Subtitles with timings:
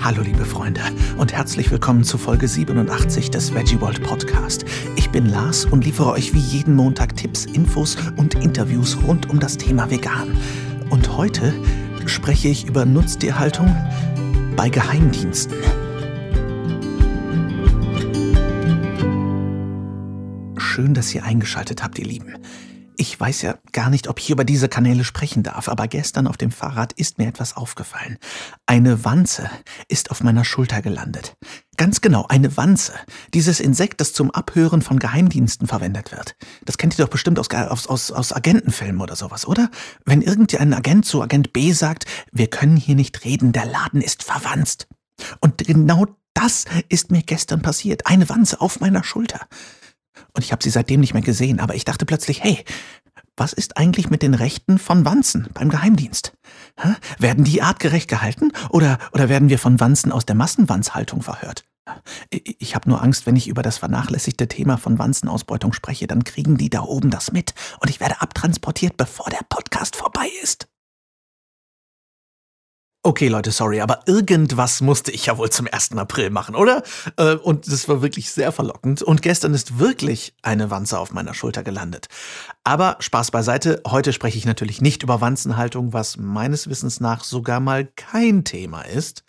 [0.00, 0.80] Hallo liebe Freunde
[1.18, 4.64] und herzlich willkommen zu Folge 87 des Veggie World Podcast.
[4.94, 9.40] Ich bin Lars und liefere euch wie jeden Montag Tipps, Infos und Interviews rund um
[9.40, 10.38] das Thema Vegan.
[10.90, 11.52] Und heute
[12.06, 13.74] spreche ich über Nutztierhaltung
[14.56, 15.58] bei Geheimdiensten.
[20.58, 22.34] Schön, dass ihr eingeschaltet habt, ihr Lieben.
[23.00, 26.36] Ich weiß ja gar nicht, ob ich über diese Kanäle sprechen darf, aber gestern auf
[26.36, 28.18] dem Fahrrad ist mir etwas aufgefallen.
[28.66, 29.48] Eine Wanze
[29.86, 31.36] ist auf meiner Schulter gelandet.
[31.76, 32.94] Ganz genau, eine Wanze.
[33.34, 36.34] Dieses Insekt, das zum Abhören von Geheimdiensten verwendet wird.
[36.64, 37.48] Das kennt ihr doch bestimmt aus,
[37.86, 39.70] aus, aus, Agentenfilmen oder sowas, oder?
[40.04, 44.24] Wenn irgendein Agent zu Agent B sagt, wir können hier nicht reden, der Laden ist
[44.24, 44.88] verwanzt.
[45.38, 48.08] Und genau das ist mir gestern passiert.
[48.08, 49.46] Eine Wanze auf meiner Schulter.
[50.34, 52.64] Und ich habe sie seitdem nicht mehr gesehen, aber ich dachte plötzlich, hey,
[53.36, 56.32] was ist eigentlich mit den Rechten von Wanzen beim Geheimdienst?
[56.80, 56.94] Hä?
[57.18, 61.64] Werden die artgerecht gehalten oder, oder werden wir von Wanzen aus der Massenwanzhaltung verhört?
[62.58, 66.58] Ich habe nur Angst, wenn ich über das vernachlässigte Thema von Wanzenausbeutung spreche, dann kriegen
[66.58, 70.68] die da oben das mit und ich werde abtransportiert, bevor der Podcast vorbei ist.
[73.08, 75.96] Okay, Leute, sorry, aber irgendwas musste ich ja wohl zum 1.
[75.96, 76.82] April machen, oder?
[77.16, 79.00] Äh, und das war wirklich sehr verlockend.
[79.02, 82.08] Und gestern ist wirklich eine Wanze auf meiner Schulter gelandet.
[82.64, 87.60] Aber Spaß beiseite, heute spreche ich natürlich nicht über Wanzenhaltung, was meines Wissens nach sogar
[87.60, 89.24] mal kein Thema ist.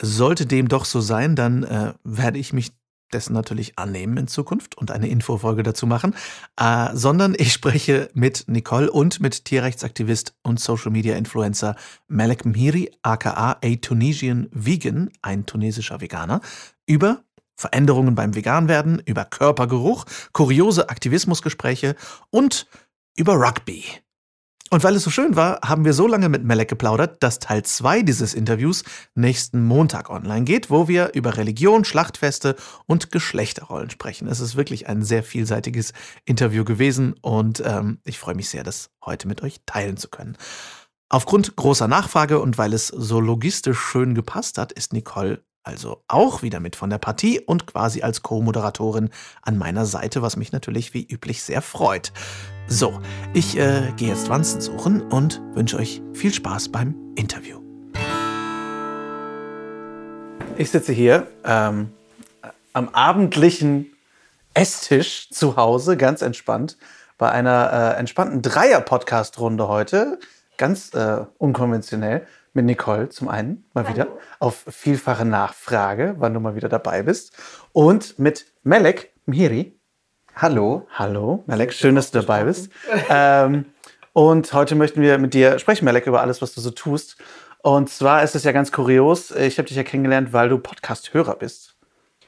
[0.00, 2.72] Sollte dem doch so sein, dann äh, werde ich mich
[3.12, 6.14] dessen natürlich annehmen in Zukunft und eine Infofolge dazu machen,
[6.58, 11.76] äh, sondern ich spreche mit Nicole und mit Tierrechtsaktivist und Social Media Influencer
[12.08, 16.40] Malek Mhiri, aka A Tunisian Vegan, ein tunesischer Veganer,
[16.86, 17.24] über
[17.56, 21.96] Veränderungen beim Veganwerden, über Körpergeruch, kuriose Aktivismusgespräche
[22.30, 22.66] und
[23.16, 23.84] über Rugby.
[24.72, 27.62] Und weil es so schön war, haben wir so lange mit Melek geplaudert, dass Teil
[27.62, 28.84] 2 dieses Interviews
[29.14, 32.56] nächsten Montag online geht, wo wir über Religion, Schlachtfeste
[32.86, 34.28] und Geschlechterrollen sprechen.
[34.28, 35.92] Es ist wirklich ein sehr vielseitiges
[36.24, 40.38] Interview gewesen und ähm, ich freue mich sehr, das heute mit euch teilen zu können.
[41.10, 46.42] Aufgrund großer Nachfrage und weil es so logistisch schön gepasst hat, ist Nicole also auch
[46.42, 49.10] wieder mit von der Partie und quasi als Co-Moderatorin
[49.42, 52.12] an meiner Seite, was mich natürlich wie üblich sehr freut.
[52.66, 53.00] So,
[53.32, 57.60] ich äh, gehe jetzt Wanzen suchen und wünsche euch viel Spaß beim Interview.
[60.56, 61.92] Ich sitze hier ähm,
[62.72, 63.92] am abendlichen
[64.54, 66.76] Esstisch zu Hause, ganz entspannt,
[67.18, 70.18] bei einer äh, entspannten Dreier-Podcast-Runde heute.
[70.58, 73.94] Ganz äh, unkonventionell mit Nicole zum einen, mal Hallo.
[73.94, 74.08] wieder,
[74.38, 77.32] auf vielfache Nachfrage, wann du mal wieder dabei bist.
[77.72, 79.78] Und mit Melek Mhiri.
[80.36, 80.86] Hallo.
[80.94, 82.70] Hallo, Melek, schön, dass du dabei bist.
[83.10, 83.66] ähm,
[84.12, 87.16] und heute möchten wir mit dir sprechen, Melek, über alles, was du so tust.
[87.62, 91.36] Und zwar ist es ja ganz kurios, ich habe dich ja kennengelernt, weil du Podcast-Hörer
[91.36, 91.76] bist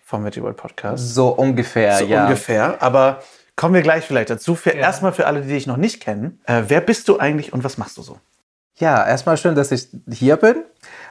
[0.04, 1.14] vom World Podcast.
[1.14, 2.24] So ungefähr, so ja.
[2.24, 3.20] ungefähr, aber
[3.56, 4.54] kommen wir gleich vielleicht dazu.
[4.54, 4.76] Für, ja.
[4.76, 7.78] Erstmal für alle, die dich noch nicht kennen, äh, wer bist du eigentlich und was
[7.78, 8.18] machst du so?
[8.76, 10.64] Ja, erstmal schön, dass ich hier bin.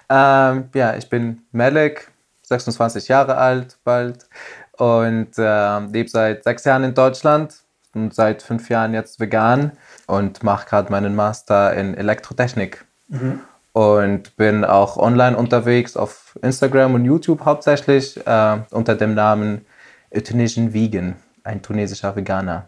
[0.09, 2.11] Ähm, ja, ich bin Melek,
[2.43, 4.27] 26 Jahre alt bald
[4.77, 7.55] und äh, lebe seit sechs Jahren in Deutschland
[7.93, 9.71] und seit fünf Jahren jetzt vegan
[10.07, 12.83] und mache gerade meinen Master in Elektrotechnik.
[13.07, 13.39] Mhm.
[13.71, 19.65] Und bin auch online unterwegs auf Instagram und YouTube hauptsächlich äh, unter dem Namen
[20.11, 22.67] Tunisian Vegan, ein tunesischer Veganer.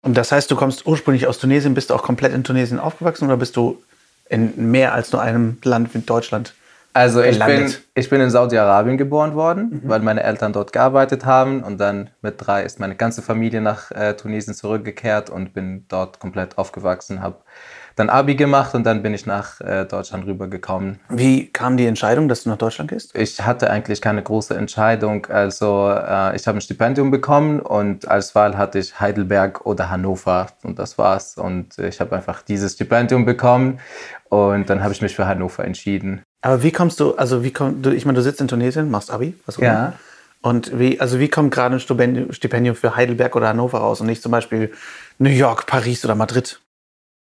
[0.00, 3.26] Und das heißt, du kommst ursprünglich aus Tunesien, bist du auch komplett in Tunesien aufgewachsen
[3.26, 3.82] oder bist du
[4.28, 6.54] in mehr als nur einem Land wie Deutschland
[6.96, 9.88] also ich bin, ich bin in Saudi-Arabien geboren worden, mhm.
[9.88, 13.90] weil meine Eltern dort gearbeitet haben und dann mit drei ist meine ganze Familie nach
[13.90, 17.38] äh, Tunesien zurückgekehrt und bin dort komplett aufgewachsen, habe
[17.96, 20.98] dann Abi gemacht und dann bin ich nach äh, Deutschland rübergekommen.
[21.08, 23.14] Wie kam die Entscheidung, dass du nach Deutschland gehst?
[23.16, 25.26] Ich hatte eigentlich keine große Entscheidung.
[25.26, 30.48] Also äh, ich habe ein Stipendium bekommen und als Wahl hatte ich Heidelberg oder Hannover
[30.62, 31.36] und das war's.
[31.36, 33.78] Und ich habe einfach dieses Stipendium bekommen
[34.28, 36.22] und dann habe ich mich für Hannover entschieden.
[36.42, 39.10] Aber wie kommst du, also wie kommst du, ich meine, du sitzt in Tunesien, machst
[39.10, 39.72] Abi, was auch immer.
[39.72, 39.92] Ja.
[40.42, 44.22] Und wie, also wie kommt gerade ein Stipendium für Heidelberg oder Hannover raus und nicht
[44.22, 44.72] zum Beispiel
[45.18, 46.60] New York, Paris oder Madrid?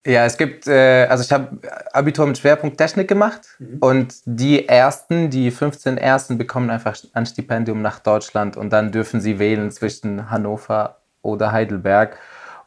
[0.05, 1.57] Ja, es gibt, äh, also ich habe
[1.91, 3.77] Abitur mit Schwerpunkt Technik gemacht mhm.
[3.79, 9.19] und die ersten, die 15 ersten bekommen einfach ein Stipendium nach Deutschland und dann dürfen
[9.19, 12.17] sie wählen zwischen Hannover oder Heidelberg.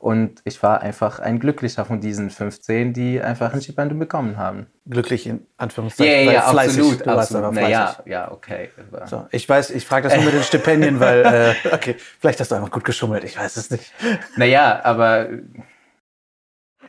[0.00, 4.66] Und ich war einfach ein Glücklicher von diesen 15, die einfach ein Stipendium bekommen haben.
[4.88, 6.12] Glücklich in Anführungszeichen.
[6.12, 7.04] Ja, ja, ja absolut.
[7.04, 7.44] Du absolut.
[7.44, 7.70] aber fleißig.
[7.72, 8.70] Ja, ja, okay.
[9.06, 12.50] So, ich weiß, ich frage das nur mit den Stipendien, weil, äh, okay, vielleicht hast
[12.50, 13.92] du einfach gut geschummelt, ich weiß es nicht.
[14.36, 15.28] Naja, aber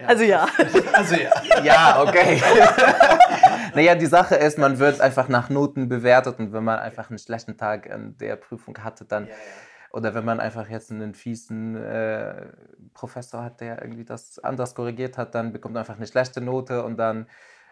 [0.06, 0.48] also ja.
[0.94, 1.32] Also ja.
[1.64, 2.42] Ja, okay.
[3.76, 7.20] naja, die Sache ist, man wird einfach nach Noten bewertet und wenn man einfach einen
[7.20, 9.26] schlechten Tag an der Prüfung hatte, dann.
[9.26, 9.38] Ja, ja.
[9.92, 12.46] Oder wenn man einfach jetzt einen fiesen äh,
[12.94, 16.84] Professor hat, der irgendwie das anders korrigiert hat, dann bekommt man einfach eine schlechte Note
[16.84, 17.28] und dann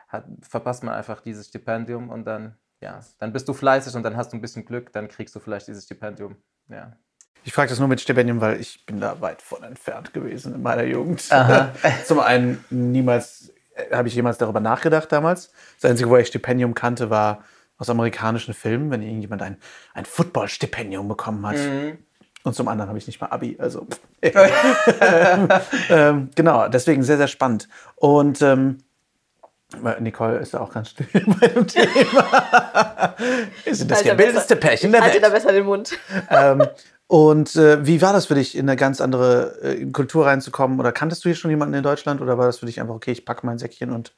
[0.07, 4.17] hat, verpasst man einfach dieses Stipendium und dann, ja, dann bist du fleißig und dann
[4.17, 6.37] hast du ein bisschen Glück, dann kriegst du vielleicht dieses Stipendium.
[6.69, 6.97] Ja.
[7.43, 10.61] Ich frage das nur mit Stipendium, weil ich bin da weit von entfernt gewesen in
[10.61, 11.21] meiner Jugend.
[12.05, 15.51] Zum einen niemals äh, habe ich jemals darüber nachgedacht damals.
[15.79, 17.43] Das Einzige, wo ich Stipendium kannte, war
[17.77, 19.57] aus amerikanischen Filmen, wenn irgendjemand ein,
[19.93, 21.57] ein Football-Stipendium bekommen hat.
[21.57, 21.99] Mhm.
[22.43, 23.57] Und zum anderen habe ich nicht mal Abi.
[23.59, 23.85] Also
[25.89, 27.67] ähm, genau, deswegen sehr, sehr spannend.
[27.95, 28.79] Und ähm,
[29.99, 33.15] Nicole ist da auch ganz still bei dem Thema.
[33.65, 35.11] ist das gebildetste Pärchen der Welt.
[35.11, 35.91] Halte da besser den Mund.
[36.29, 36.65] ähm,
[37.07, 40.77] und äh, wie war das für dich, in eine ganz andere äh, Kultur reinzukommen?
[40.79, 42.21] Oder kanntest du hier schon jemanden in Deutschland?
[42.21, 44.13] Oder war das für dich einfach, okay, ich packe mein Säckchen und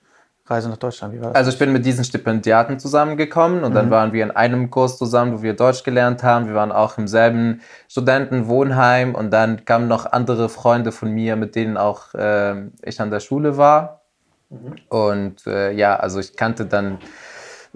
[0.47, 1.13] reise nach Deutschland?
[1.13, 1.35] Wie war das?
[1.35, 3.75] Also ich bin mit diesen Stipendiaten zusammengekommen und mhm.
[3.75, 6.47] dann waren wir in einem Kurs zusammen, wo wir Deutsch gelernt haben.
[6.47, 11.53] Wir waren auch im selben Studentenwohnheim und dann kamen noch andere Freunde von mir, mit
[11.55, 14.01] denen auch äh, ich an der Schule war.
[14.49, 14.75] Mhm.
[14.89, 16.97] Und äh, ja, also ich kannte dann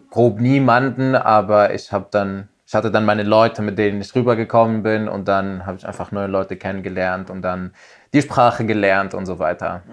[0.09, 4.81] grob niemanden, aber ich habe dann ich hatte dann meine Leute, mit denen ich rübergekommen
[4.81, 7.71] bin und dann habe ich einfach neue Leute kennengelernt und dann
[8.13, 9.83] die Sprache gelernt und so weiter.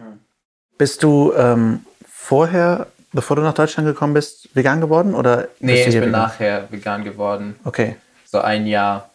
[0.78, 5.14] Bist du ähm, vorher, bevor du nach Deutschland gekommen bist, vegan geworden?
[5.14, 6.10] Oder nee, ich bin vegan?
[6.10, 7.54] nachher vegan geworden.
[7.64, 7.96] Okay.
[8.24, 9.10] So ein Jahr,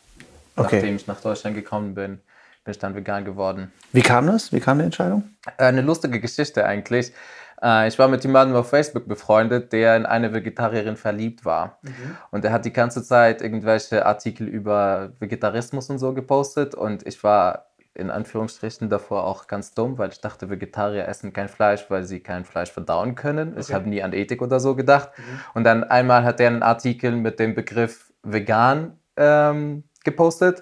[0.55, 0.75] okay.
[0.75, 2.19] nachdem ich nach Deutschland gekommen bin,
[2.65, 3.73] bin ich dann vegan geworden.
[3.93, 4.53] Wie kam das?
[4.53, 5.23] Wie kam die Entscheidung?
[5.57, 7.13] Äh, eine lustige Geschichte eigentlich.
[7.61, 11.79] Äh, ich war mit jemandem auf Facebook befreundet, der in eine Vegetarierin verliebt war.
[11.81, 12.17] Mhm.
[12.31, 16.75] Und er hat die ganze Zeit irgendwelche Artikel über Vegetarismus und so gepostet.
[16.75, 21.47] Und ich war in Anführungsstrichen davor auch ganz dumm, weil ich dachte, Vegetarier essen kein
[21.47, 23.51] Fleisch, weil sie kein Fleisch verdauen können.
[23.51, 23.61] Okay.
[23.61, 25.09] Ich habe nie an Ethik oder so gedacht.
[25.17, 25.39] Mhm.
[25.53, 30.61] Und dann einmal hat er einen Artikel mit dem Begriff vegan ähm, gepostet.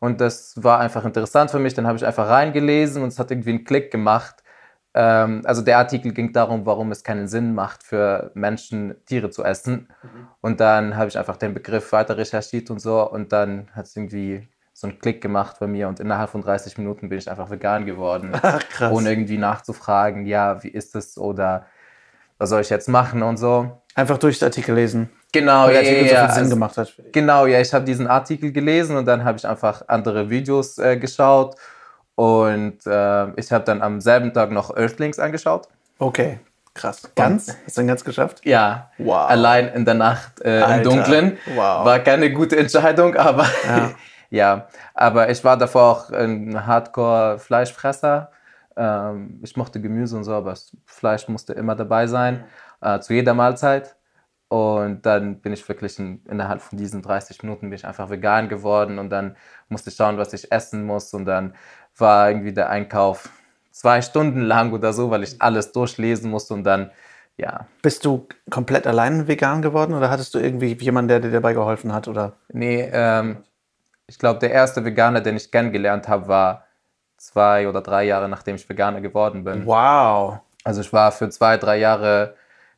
[0.00, 1.74] Und das war einfach interessant für mich.
[1.74, 4.41] Dann habe ich einfach reingelesen und es hat irgendwie einen Klick gemacht.
[4.94, 9.44] Ähm, also der Artikel ging darum, warum es keinen Sinn macht für Menschen, Tiere zu
[9.44, 9.88] essen.
[10.02, 10.28] Mhm.
[10.40, 13.08] Und dann habe ich einfach den Begriff weiter recherchiert und so.
[13.10, 16.78] Und dann hat es irgendwie so einen Klick gemacht bei mir und innerhalb von 30
[16.78, 18.32] Minuten bin ich einfach vegan geworden.
[18.42, 18.92] Ach, krass.
[18.92, 21.66] Ohne irgendwie nachzufragen, ja, wie ist es oder
[22.38, 23.80] was soll ich jetzt machen und so.
[23.94, 25.10] Einfach durch den Artikel lesen.
[25.32, 26.94] Genau, Weil der Artikel ja, so viel Sinn also, gemacht hat.
[27.12, 30.96] Genau, ja, ich habe diesen Artikel gelesen und dann habe ich einfach andere Videos äh,
[30.96, 31.54] geschaut
[32.14, 35.68] und äh, ich habe dann am selben Tag noch Earthlings angeschaut.
[35.98, 36.40] Okay,
[36.74, 37.10] krass.
[37.14, 37.56] Ganz?
[37.64, 38.44] Hast du den ganz geschafft?
[38.44, 38.90] Ja.
[38.98, 39.30] Wow.
[39.30, 41.38] Allein in der Nacht äh, im Dunkeln.
[41.54, 41.84] Wow.
[41.84, 43.90] War keine gute Entscheidung, aber ja.
[44.30, 44.68] ja.
[44.94, 48.30] Aber ich war davor auch ein Hardcore-Fleischfresser.
[48.76, 52.44] Ähm, ich mochte Gemüse und so, aber das Fleisch musste immer dabei sein,
[52.80, 53.96] äh, zu jeder Mahlzeit.
[54.48, 58.50] Und dann bin ich wirklich in, innerhalb von diesen 30 Minuten bin ich einfach vegan
[58.50, 59.34] geworden und dann
[59.70, 61.54] musste ich schauen, was ich essen muss und dann
[61.96, 63.30] war irgendwie der Einkauf
[63.70, 66.90] zwei Stunden lang oder so, weil ich alles durchlesen musste und dann,
[67.36, 67.66] ja.
[67.82, 71.92] Bist du komplett allein vegan geworden oder hattest du irgendwie jemanden, der dir dabei geholfen
[71.92, 72.06] hat?
[72.08, 72.34] Oder?
[72.52, 73.38] Nee, ähm,
[74.06, 76.66] ich glaube, der erste Veganer, den ich kennengelernt habe, war
[77.16, 79.64] zwei oder drei Jahre, nachdem ich Veganer geworden bin.
[79.64, 80.38] Wow.
[80.64, 82.34] Also ich war für zwei, drei Jahre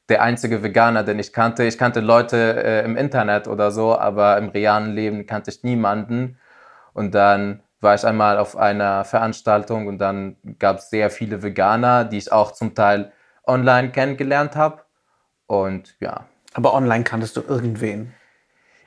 [0.08, 1.64] der einzige Veganer, den ich kannte.
[1.64, 6.38] Ich kannte Leute äh, im Internet oder so, aber im realen Leben kannte ich niemanden.
[6.92, 12.04] Und dann war ich einmal auf einer Veranstaltung und dann gab es sehr viele Veganer,
[12.04, 13.12] die ich auch zum Teil
[13.46, 14.82] online kennengelernt habe.
[15.46, 16.24] Und ja.
[16.54, 18.12] Aber online kanntest du irgendwen?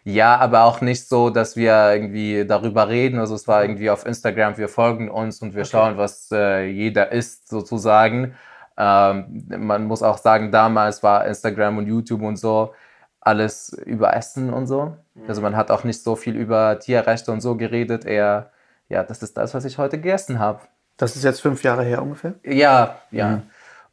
[0.03, 3.19] Ja, aber auch nicht so, dass wir irgendwie darüber reden.
[3.19, 5.71] Also es war irgendwie auf Instagram, wir folgen uns und wir okay.
[5.71, 8.35] schauen, was äh, jeder isst sozusagen.
[8.77, 12.73] Ähm, man muss auch sagen, damals war Instagram und YouTube und so
[13.19, 14.95] alles über Essen und so.
[15.27, 18.51] Also man hat auch nicht so viel über Tierrechte und so geredet, eher
[18.89, 20.61] ja, das ist das, was ich heute gegessen habe.
[20.97, 22.35] Das ist jetzt fünf Jahre her ungefähr?
[22.43, 23.29] Ja, ja.
[23.29, 23.41] Mhm.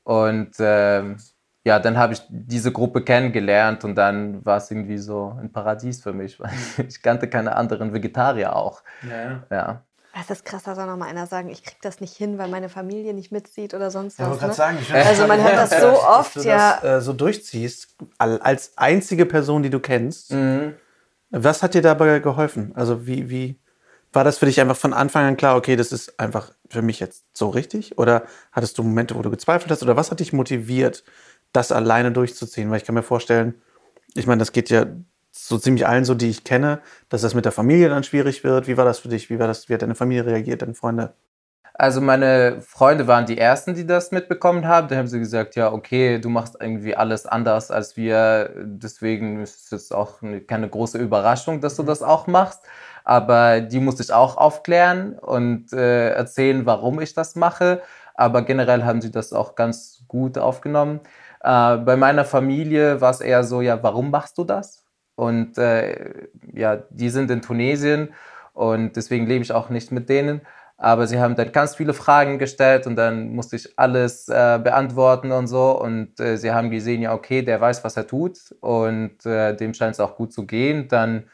[0.04, 1.16] Und ähm,
[1.64, 6.02] ja, dann habe ich diese Gruppe kennengelernt und dann war es irgendwie so ein Paradies
[6.02, 6.52] für mich, weil
[6.86, 8.82] ich kannte keine anderen Vegetarier auch.
[9.08, 9.42] Ja.
[9.50, 9.82] ja.
[10.14, 12.48] Das ist krass, da soll noch mal einer sagen, ich kriege das nicht hin, weil
[12.48, 14.40] meine Familie nicht mitzieht oder sonst ja, was.
[14.40, 14.52] Ne?
[14.52, 16.78] Sagen, also man hört das so oft, dass du ja.
[16.80, 20.32] Das, äh, so durchziehst, als einzige Person, die du kennst.
[20.32, 20.74] Mhm.
[21.30, 22.70] Was hat dir dabei geholfen?
[22.76, 23.60] Also wie, wie,
[24.14, 27.00] war das für dich einfach von Anfang an klar, okay, das ist einfach für mich
[27.00, 27.98] jetzt so richtig?
[27.98, 29.82] Oder hattest du Momente, wo du gezweifelt hast?
[29.82, 31.04] Oder was hat dich motiviert,
[31.52, 32.70] das alleine durchzuziehen?
[32.70, 33.54] Weil ich kann mir vorstellen,
[34.14, 34.86] ich meine, das geht ja
[35.32, 38.68] so ziemlich allen so, die ich kenne, dass das mit der Familie dann schwierig wird.
[38.68, 39.30] Wie war das für dich?
[39.30, 39.68] Wie war das?
[39.68, 41.14] Wie hat deine Familie reagiert, deine Freunde?
[41.76, 44.86] Also meine Freunde waren die Ersten, die das mitbekommen haben.
[44.86, 48.50] Da haben sie gesagt, ja, okay, du machst irgendwie alles anders als wir.
[48.56, 52.60] Deswegen ist es jetzt auch keine große Überraschung, dass du das auch machst.
[53.04, 57.82] Aber die musste ich auch aufklären und äh, erzählen, warum ich das mache.
[58.14, 61.00] Aber generell haben sie das auch ganz gut aufgenommen.
[61.42, 64.84] Äh, bei meiner Familie war es eher so, ja, warum machst du das?
[65.16, 68.14] Und äh, ja, die sind in Tunesien
[68.52, 70.40] und deswegen lebe ich auch nicht mit denen.
[70.76, 75.30] Aber sie haben dann ganz viele Fragen gestellt und dann musste ich alles äh, beantworten
[75.32, 75.80] und so.
[75.80, 79.72] Und äh, sie haben gesehen, ja, okay, der weiß, was er tut und äh, dem
[79.74, 80.88] scheint es auch gut zu gehen.
[80.88, 81.24] Dann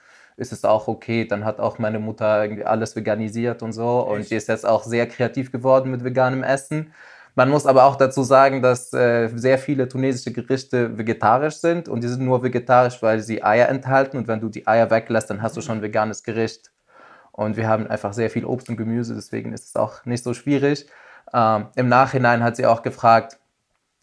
[0.41, 1.27] ist es auch okay.
[1.27, 4.07] Dann hat auch meine Mutter irgendwie alles veganisiert und so.
[4.07, 4.17] Echt?
[4.17, 6.93] Und die ist jetzt auch sehr kreativ geworden mit veganem Essen.
[7.37, 12.03] Man muss aber auch dazu sagen, dass äh, sehr viele tunesische Gerichte vegetarisch sind und
[12.03, 15.41] die sind nur vegetarisch, weil sie Eier enthalten und wenn du die Eier weglässt, dann
[15.41, 16.73] hast du schon ein veganes Gericht.
[17.33, 20.35] Und wir haben einfach sehr viel Obst und Gemüse, deswegen ist es auch nicht so
[20.35, 20.87] schwierig.
[21.33, 23.39] Ähm, Im Nachhinein hat sie auch gefragt,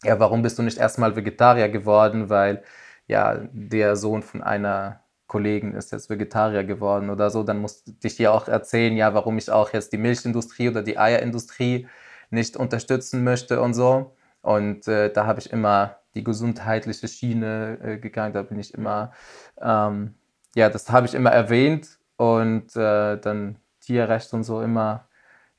[0.04, 2.30] ja, warum bist du nicht erstmal Vegetarier geworden?
[2.30, 2.62] Weil
[3.06, 7.44] ja, der Sohn von einer Kollegin ist jetzt Vegetarier geworden oder so.
[7.44, 10.98] Dann musste ich ihr auch erzählen, ja, warum ich auch jetzt die Milchindustrie oder die
[10.98, 11.86] Eierindustrie
[12.30, 14.16] nicht unterstützen möchte und so.
[14.42, 18.32] Und äh, da habe ich immer die gesundheitliche Schiene äh, gegangen.
[18.34, 19.12] Da bin ich immer,
[19.60, 20.14] ähm,
[20.56, 25.08] ja, das habe ich immer erwähnt und äh, dann Tierrecht und so immer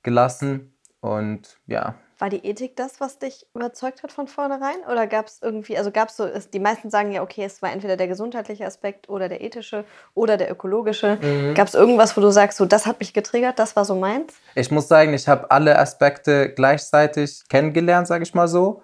[0.04, 0.74] gelassen.
[1.00, 1.96] Und ja.
[2.20, 4.76] War die Ethik das, was dich überzeugt hat von vornherein?
[4.92, 7.72] Oder gab es irgendwie, also gab es so, die meisten sagen ja, okay, es war
[7.72, 9.86] entweder der gesundheitliche Aspekt oder der ethische
[10.16, 11.18] oder der ökologische.
[11.22, 11.54] Mhm.
[11.54, 14.34] Gab es irgendwas, wo du sagst, so das hat mich getriggert, das war so meins?
[14.56, 18.84] Ich muss sagen, ich habe alle Aspekte gleichzeitig kennengelernt, sage ich mal so.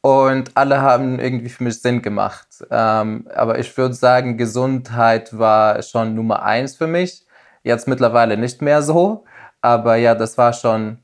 [0.00, 2.48] Und alle haben irgendwie für mich Sinn gemacht.
[2.72, 7.24] Ähm, aber ich würde sagen, Gesundheit war schon Nummer eins für mich.
[7.62, 9.24] Jetzt mittlerweile nicht mehr so.
[9.62, 11.03] Aber ja, das war schon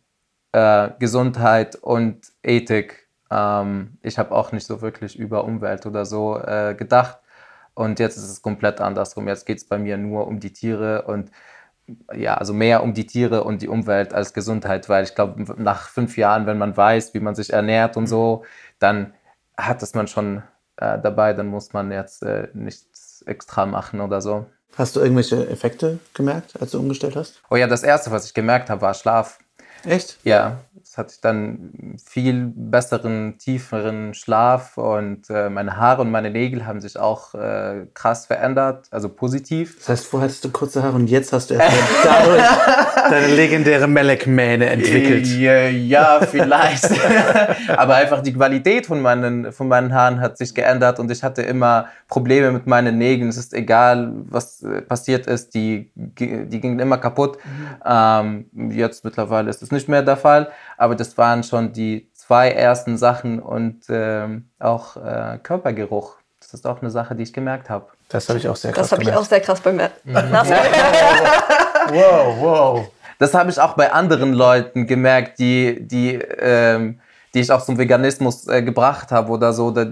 [0.52, 3.08] äh, Gesundheit und Ethik.
[3.30, 7.18] Ähm, ich habe auch nicht so wirklich über Umwelt oder so äh, gedacht.
[7.74, 9.28] Und jetzt ist es komplett andersrum.
[9.28, 11.30] Jetzt geht es bei mir nur um die Tiere und
[12.14, 15.88] ja, also mehr um die Tiere und die Umwelt als Gesundheit, weil ich glaube, nach
[15.88, 18.44] fünf Jahren, wenn man weiß, wie man sich ernährt und so,
[18.78, 19.14] dann
[19.56, 20.42] hat es man schon
[20.76, 24.46] äh, dabei, dann muss man jetzt äh, nichts extra machen oder so.
[24.76, 27.42] Hast du irgendwelche Effekte gemerkt, als du umgestellt hast?
[27.50, 29.38] Oh ja, das erste, was ich gemerkt habe, war Schlaf.
[29.84, 30.18] Echt?
[30.22, 30.60] Ja,
[30.90, 36.66] es hatte ich dann viel besseren, tieferen Schlaf und äh, meine Haare und meine Nägel
[36.66, 39.78] haben sich auch äh, krass verändert, also positiv.
[39.78, 42.42] Das heißt, vorher hattest du kurze Haare und jetzt hast du erst dadurch
[43.08, 45.28] deine legendäre Melek-Mähne entwickelt.
[45.28, 46.90] Ja, ja vielleicht.
[47.76, 51.42] Aber einfach die Qualität von meinen, von meinen Haaren hat sich geändert und ich hatte
[51.42, 53.28] immer Probleme mit meinen Nägeln.
[53.28, 57.38] Es ist egal, was äh, passiert ist, die, die gingen immer kaputt.
[57.44, 58.46] Mhm.
[58.52, 62.52] Ähm, jetzt mittlerweile ist es nicht mehr der Fall aber das waren schon die zwei
[62.52, 66.14] ersten Sachen und ähm, auch äh, Körpergeruch.
[66.40, 67.88] Das ist auch eine Sache, die ich gemerkt habe.
[68.08, 70.06] Das habe ich auch sehr krass Das habe ich auch sehr krass bemerkt.
[70.06, 70.14] Mhm.
[71.92, 72.88] wow, wow.
[73.18, 77.00] Das habe ich auch bei anderen Leuten gemerkt, die, die, ähm,
[77.34, 79.66] die ich auch zum Veganismus äh, gebracht habe oder so.
[79.66, 79.86] Oder,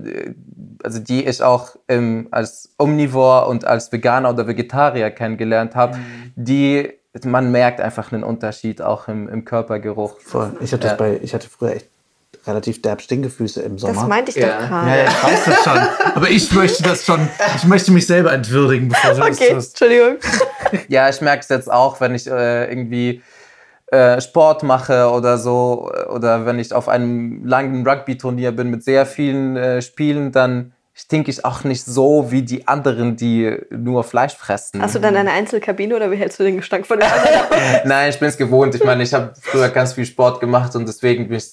[0.83, 6.33] also die ich auch ähm, als Omnivore und als Veganer oder Vegetarier kennengelernt habe, mhm.
[6.35, 10.21] die man merkt einfach einen Unterschied auch im, im Körpergeruch.
[10.21, 10.57] Voll.
[10.61, 10.95] Ich, hatte ja.
[10.95, 11.89] bei, ich hatte früher echt
[12.47, 13.95] relativ derb Stinkefüße im Sommer.
[13.95, 14.61] Das meinte ich ja.
[14.61, 14.91] doch gerade.
[14.91, 15.79] Ja, ja, ich weiß das schon.
[16.15, 19.83] Aber ich möchte das schon, ich möchte mich selber entwürdigen, bevor du okay, das tust.
[19.83, 20.17] Entschuldigung.
[20.89, 23.23] Ja, ich merke es jetzt auch, wenn ich äh, irgendwie
[23.87, 29.07] äh, Sport mache oder so, oder wenn ich auf einem langen Rugby-Turnier bin mit sehr
[29.07, 34.35] vielen äh, Spielen, dann stinke ich auch nicht so wie die anderen, die nur Fleisch
[34.35, 34.83] fressen.
[34.83, 37.41] Hast du dann eine Einzelkabine oder wie hältst du den Gestank von der anderen?
[37.85, 38.75] Nein, ich bin es gewohnt.
[38.75, 41.45] Ich meine, ich habe früher ganz viel Sport gemacht und deswegen bin ich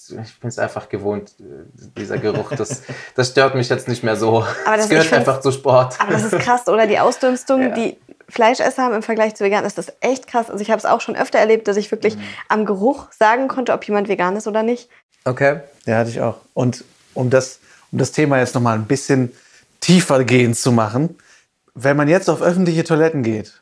[0.41, 1.33] es einfach gewohnt,
[1.95, 2.53] dieser Geruch.
[2.57, 2.81] Das,
[3.15, 4.43] das stört mich jetzt nicht mehr so.
[4.65, 5.95] Aber das, das gehört einfach zu Sport.
[5.99, 6.87] Aber das ist krass, oder?
[6.87, 7.69] Die Ausdünstung, ja.
[7.69, 7.97] die
[8.27, 10.49] Fleischesser haben im Vergleich zu Veganen, ist das echt krass.
[10.49, 12.23] Also ich habe es auch schon öfter erlebt, dass ich wirklich mhm.
[12.49, 14.89] am Geruch sagen konnte, ob jemand vegan ist oder nicht.
[15.23, 15.59] Okay.
[15.85, 16.37] Ja, hatte ich auch.
[16.55, 16.83] Und
[17.13, 17.59] um das
[17.95, 19.31] um das Thema jetzt noch mal ein bisschen
[19.79, 21.17] tiefer gehen zu machen,
[21.75, 23.61] wenn man jetzt auf öffentliche Toiletten geht,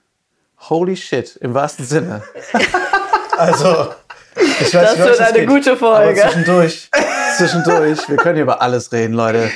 [0.57, 2.23] holy shit, im wahrsten Sinne.
[3.37, 3.93] also,
[4.35, 6.19] ich weiß das nicht, wird eine geht, gute Folge.
[6.19, 6.89] zwischendurch,
[7.37, 9.51] zwischendurch, wir können hier über alles reden, Leute.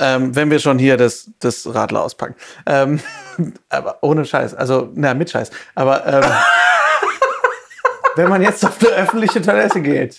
[0.00, 2.34] Ähm, wenn wir schon hier das, das Radler auspacken.
[2.66, 2.98] Ähm,
[3.68, 5.52] aber ohne Scheiß, also, na, mit Scheiß.
[5.76, 6.24] Aber ähm,
[8.16, 10.18] wenn man jetzt auf eine öffentliche Toilette geht,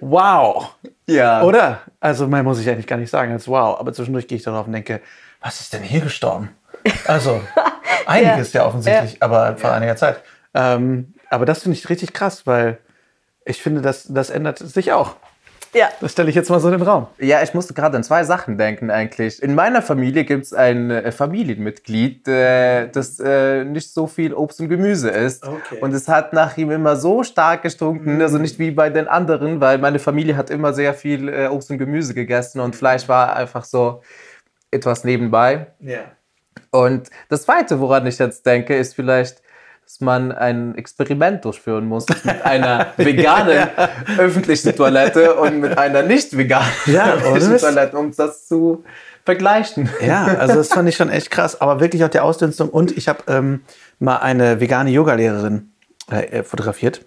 [0.00, 0.74] wow,
[1.06, 1.42] ja.
[1.42, 1.80] Oder?
[2.00, 3.78] Also, mehr muss ich eigentlich gar nicht sagen als wow.
[3.78, 5.00] Aber zwischendurch gehe ich darauf und denke,
[5.40, 6.50] was ist denn hier gestorben?
[7.06, 7.40] Also,
[8.06, 9.18] einiges ja, ja offensichtlich, ja.
[9.20, 10.22] aber vor einiger Zeit.
[10.54, 12.78] Ähm, aber das finde ich richtig krass, weil
[13.44, 15.16] Ich finde, das, das ändert sich auch.
[15.74, 15.88] Ja.
[16.00, 17.06] Das stelle ich jetzt mal so in den Raum.
[17.18, 19.42] Ja, ich musste gerade an zwei Sachen denken eigentlich.
[19.42, 24.60] In meiner Familie gibt es ein äh, Familienmitglied, äh, das äh, nicht so viel Obst
[24.60, 25.46] und Gemüse isst.
[25.46, 25.78] Okay.
[25.80, 29.60] Und es hat nach ihm immer so stark gestunken, also nicht wie bei den anderen,
[29.60, 33.34] weil meine Familie hat immer sehr viel äh, Obst und Gemüse gegessen und Fleisch war
[33.34, 34.02] einfach so
[34.70, 35.68] etwas nebenbei.
[35.80, 36.00] Ja.
[36.70, 39.41] Und das Zweite, woran ich jetzt denke, ist vielleicht,
[39.92, 43.68] dass man ein Experiment durchführen muss mit einer veganen
[44.16, 47.58] öffentlichen Toilette und mit einer nicht veganen Ja, öffentlichen?
[47.58, 48.84] Toilette, um das zu
[49.26, 49.90] vergleichen.
[50.00, 51.60] Ja, also das fand ich schon echt krass.
[51.60, 52.70] Aber wirklich auch die Ausdünstung.
[52.70, 53.60] Und ich habe ähm,
[53.98, 55.70] mal eine vegane Yogalehrerin
[56.10, 57.04] äh, äh, fotografiert.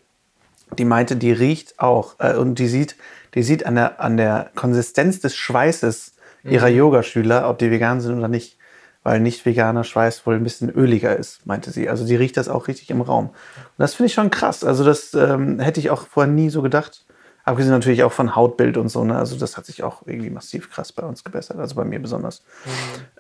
[0.77, 2.98] Die meinte, die riecht auch äh, und die sieht,
[3.34, 6.13] die sieht an der, an der Konsistenz des Schweißes
[6.44, 8.60] ihrer Yogaschüler, ob die vegan sind oder nicht.
[9.06, 11.88] Weil nicht veganer Schweiß wohl ein bisschen öliger ist, meinte sie.
[11.90, 13.28] Also die riecht das auch richtig im Raum.
[13.28, 13.36] Und
[13.78, 14.64] das finde ich schon krass.
[14.64, 17.06] Also das ähm, hätte ich auch vorher nie so gedacht.
[17.44, 19.04] Abgesehen natürlich auch von Hautbild und so.
[19.04, 19.16] Ne?
[19.16, 21.60] Also das hat sich auch irgendwie massiv krass bei uns gebessert.
[21.60, 22.44] Also bei mir besonders.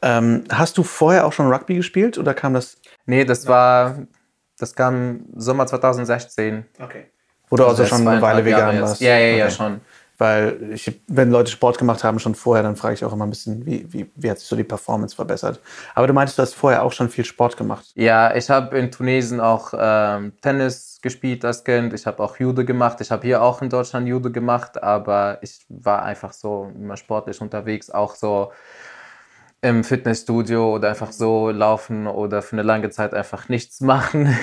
[0.01, 2.77] Ähm, hast du vorher auch schon Rugby gespielt oder kam das?
[3.05, 3.99] Nee, das war,
[4.57, 6.65] das kam Sommer 2016.
[6.79, 7.05] Okay.
[7.51, 9.01] Du also Das schon eine Weile vegan warst?
[9.01, 9.53] Ja, ja, ja, Okay.
[9.53, 9.81] schon.
[10.17, 13.29] Weil ich, wenn Leute Sport gemacht haben schon vorher, dann frage ich auch immer ein
[13.29, 15.59] bisschen, wie, wie, wie hat sich so die Performance verbessert.
[15.93, 17.91] Aber du meintest, du hast vorher auch schon viel Sport gemacht.
[17.95, 21.93] Ja, ich habe in Tunesien auch ähm, Tennis gespielt als Kind.
[21.93, 23.01] Ich habe auch Judo gemacht.
[23.01, 27.41] Ich habe hier auch in Deutschland Judo gemacht, aber ich war einfach so immer sportlich
[27.41, 28.51] unterwegs, auch so
[29.61, 34.35] im Fitnessstudio oder einfach so laufen oder für eine lange Zeit einfach nichts machen.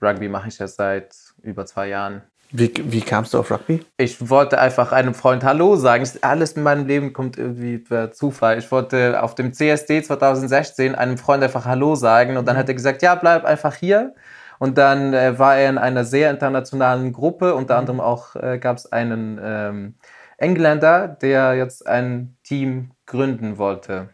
[0.00, 2.22] Rugby mache ich jetzt seit über zwei Jahren.
[2.54, 3.82] Wie, wie kamst du auf Rugby?
[3.96, 6.06] Ich wollte einfach einem Freund Hallo sagen.
[6.20, 8.58] Alles in meinem Leben kommt irgendwie per Zufall.
[8.58, 12.74] Ich wollte auf dem CSD 2016 einem Freund einfach Hallo sagen und dann hat er
[12.74, 14.14] gesagt, ja, bleib einfach hier.
[14.58, 17.54] Und dann äh, war er in einer sehr internationalen Gruppe.
[17.54, 19.94] Unter anderem auch äh, gab es einen ähm,
[20.36, 24.10] Engländer, der jetzt ein Team gründen wollte.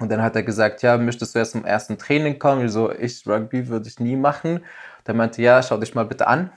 [0.00, 2.64] Und dann hat er gesagt, ja, möchtest du erst zum ersten Training kommen?
[2.64, 4.60] Ich so, ich Rugby würde ich nie machen.
[5.06, 6.50] Der meinte, ja, schau dich mal bitte an.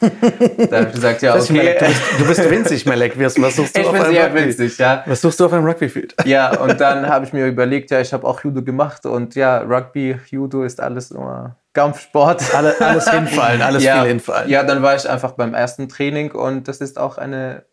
[0.00, 1.76] Da habe ich gesagt, ja, okay.
[1.78, 3.18] Du, bist, du bist winzig, Melek.
[3.18, 4.46] Was suchst du Ich auf bin einem sehr Rugby?
[4.46, 5.02] witzig, ja.
[5.06, 6.14] Was suchst du auf einem Rugby-Field?
[6.24, 9.58] Ja, und dann habe ich mir überlegt, ja, ich habe auch Judo gemacht und ja,
[9.58, 12.54] Rugby, Judo ist alles nur Kampfsport.
[12.54, 14.48] Alle, alles hinfallen, alles ja, viel hinfallen.
[14.48, 17.64] Ja, dann war ich einfach beim ersten Training und das ist auch eine,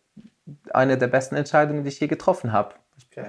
[0.72, 2.74] eine der besten Entscheidungen, die ich je getroffen habe.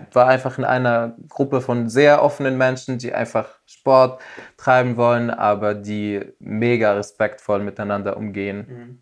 [0.10, 4.22] Ich war einfach in einer Gruppe von sehr offenen Menschen, die einfach Sport
[4.58, 9.02] treiben wollen, aber die mega respektvoll miteinander umgehen.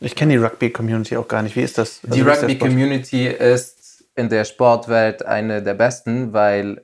[0.00, 1.56] Ich kenne die Rugby-Community auch gar nicht.
[1.56, 2.02] Wie ist das?
[2.02, 2.42] Die Also, Sport?
[2.42, 6.82] Rugby-Community ist in der Sportwelt eine der besten, weil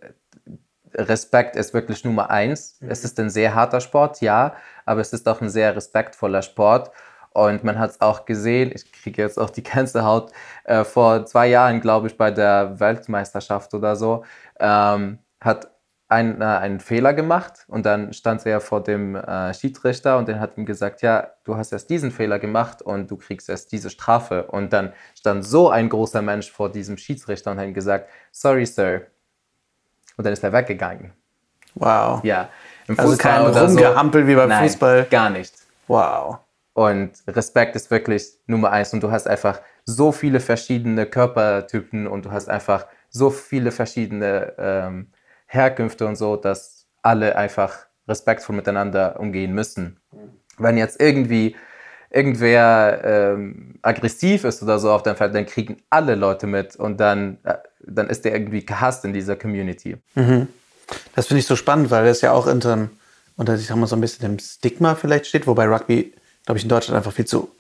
[0.95, 2.79] Respekt ist wirklich Nummer eins.
[2.89, 4.55] Es ist ein sehr harter Sport, ja,
[4.87, 6.91] aber es ist auch ein sehr respektvoller Sport.
[7.47, 10.33] Und man hat es auch gesehen, ich kriege jetzt auch die Gänsehaut,
[10.65, 14.25] äh, vor zwei Jahren, glaube ich, bei der Weltmeisterschaft oder so,
[14.59, 15.71] ähm, hat
[16.09, 20.41] ein, äh, einen Fehler gemacht und dann stand er vor dem äh, Schiedsrichter und der
[20.41, 23.91] hat ihm gesagt, ja, du hast erst diesen Fehler gemacht und du kriegst erst diese
[23.91, 24.45] Strafe.
[24.45, 28.65] Und dann stand so ein großer Mensch vor diesem Schiedsrichter und hat ihm gesagt, sorry,
[28.65, 29.03] Sir.
[30.17, 31.13] Und dann ist er weggegangen.
[31.75, 32.25] Wow.
[32.25, 32.49] Ja,
[32.89, 33.79] im Also kein oder so.
[33.79, 35.07] Rumgehampel wie beim Nein, Fußball.
[35.11, 35.55] gar nicht.
[35.87, 36.39] Wow.
[36.79, 38.93] Und Respekt ist wirklich Nummer eins.
[38.93, 44.53] Und du hast einfach so viele verschiedene Körpertypen und du hast einfach so viele verschiedene
[44.59, 45.09] ähm,
[45.47, 49.99] Herkünfte und so, dass alle einfach respektvoll miteinander umgehen müssen.
[50.57, 51.57] Wenn jetzt irgendwie
[52.11, 57.01] irgendwer ähm, aggressiv ist oder so auf dem Feld, dann kriegen alle Leute mit und
[57.01, 59.97] dann, äh, dann ist der irgendwie gehasst in dieser Community.
[61.17, 62.89] Das finde ich so spannend, weil das ja auch unter,
[63.37, 66.15] unter ich sag mal, so ein bisschen dem Stigma vielleicht steht, wobei Rugby,
[66.49, 67.51] glaube ich, in Deutschland einfach viel zu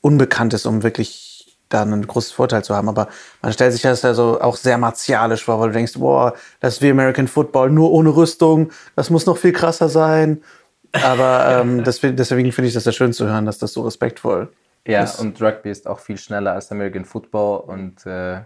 [0.00, 2.88] unbekannt ist, um wirklich da einen großen Vorteil zu haben.
[2.88, 3.06] Aber
[3.40, 6.74] man stellt sich das ja so auch sehr martialisch vor, weil du denkst, boah, das
[6.74, 10.42] ist wie American Football, nur ohne Rüstung, das muss noch viel krasser sein.
[10.90, 14.52] Aber ähm, deswegen, deswegen finde ich das sehr schön zu hören, dass das so respektvoll
[14.88, 15.20] Ja, ist.
[15.20, 18.40] und Rugby ist auch viel schneller als American Football und äh,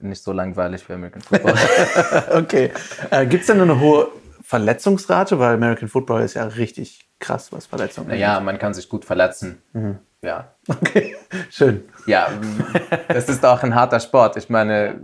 [0.00, 1.54] nicht so langweilig wie American Football.
[2.32, 2.72] Okay.
[3.10, 4.08] Äh, Gibt es denn eine hohe
[4.44, 5.38] Verletzungsrate?
[5.38, 8.20] Weil American Football ist ja richtig krass, was Verletzungen angeht.
[8.20, 9.62] ja, man kann sich gut verletzen.
[10.22, 10.52] Ja.
[10.68, 11.16] Okay,
[11.50, 11.84] schön.
[12.06, 12.28] Ja,
[13.08, 14.36] es ist auch ein harter Sport.
[14.36, 15.00] Ich meine,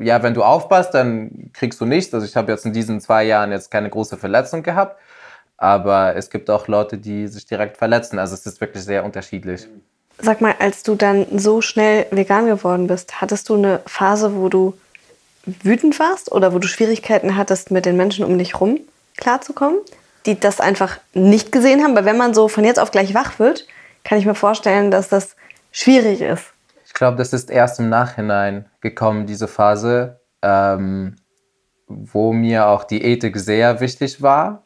[0.00, 2.12] ja, wenn du aufpasst, dann kriegst du nichts.
[2.12, 4.98] Also ich habe jetzt in diesen zwei Jahren jetzt keine große Verletzung gehabt,
[5.56, 8.18] aber es gibt auch Leute, die sich direkt verletzen.
[8.18, 9.66] Also es ist wirklich sehr unterschiedlich.
[10.20, 14.48] Sag mal, als du dann so schnell vegan geworden bist, hattest du eine Phase, wo
[14.48, 14.74] du
[15.62, 18.80] wütend warst oder wo du Schwierigkeiten hattest, mit den Menschen um dich rum
[19.16, 19.80] klarzukommen,
[20.26, 21.94] die das einfach nicht gesehen haben?
[21.96, 23.66] Weil wenn man so von jetzt auf gleich wach wird,
[24.04, 25.36] kann ich mir vorstellen, dass das
[25.72, 26.44] schwierig ist.
[26.86, 31.16] Ich glaube, das ist erst im Nachhinein gekommen, diese Phase, ähm,
[31.86, 34.64] wo mir auch die Ethik sehr wichtig war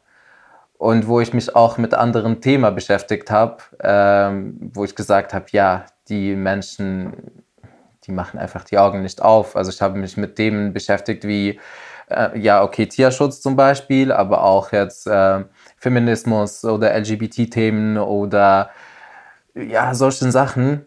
[0.77, 5.45] und wo ich mich auch mit anderen Themen beschäftigt habe, ähm, wo ich gesagt habe,
[5.51, 7.42] ja, die Menschen,
[8.05, 9.55] die machen einfach die Augen nicht auf.
[9.55, 11.59] Also ich habe mich mit Themen beschäftigt wie,
[12.09, 15.43] äh, ja, okay, Tierschutz zum Beispiel, aber auch jetzt äh,
[15.77, 18.69] Feminismus oder LGBT-Themen oder
[19.55, 20.85] ja, solchen Sachen.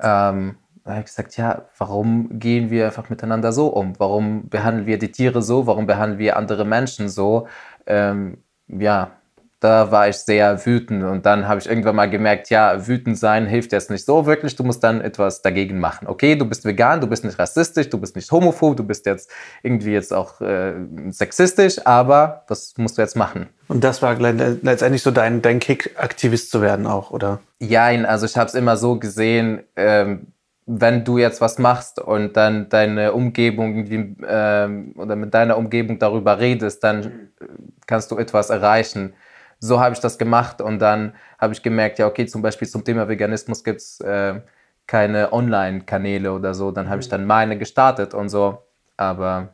[0.00, 3.98] Ähm, da habe ich gesagt, ja, warum gehen wir einfach miteinander so um?
[3.98, 5.66] Warum behandeln wir die Tiere so?
[5.66, 7.46] Warum behandeln wir andere Menschen so?
[7.86, 9.12] Ähm, ja,
[9.60, 13.46] da war ich sehr wütend und dann habe ich irgendwann mal gemerkt, ja, wütend sein
[13.46, 16.08] hilft jetzt nicht so wirklich, du musst dann etwas dagegen machen.
[16.08, 19.30] Okay, du bist vegan, du bist nicht rassistisch, du bist nicht homophob, du bist jetzt
[19.62, 20.72] irgendwie jetzt auch äh,
[21.10, 23.48] sexistisch, aber was musst du jetzt machen?
[23.68, 27.40] Und das war letztendlich so dein, dein Kick, Aktivist zu werden auch, oder?
[27.58, 30.28] Ja, also ich habe es immer so gesehen, ähm,
[30.64, 33.86] wenn du jetzt was machst und dann deine Umgebung
[34.26, 37.30] ähm, oder mit deiner Umgebung darüber redest, dann
[37.86, 39.14] kannst du etwas erreichen.
[39.60, 42.82] So habe ich das gemacht und dann habe ich gemerkt, ja, okay, zum Beispiel zum
[42.82, 44.40] Thema Veganismus gibt es äh,
[44.86, 46.70] keine Online-Kanäle oder so.
[46.70, 48.62] Dann habe ich dann meine gestartet und so.
[48.96, 49.50] Aber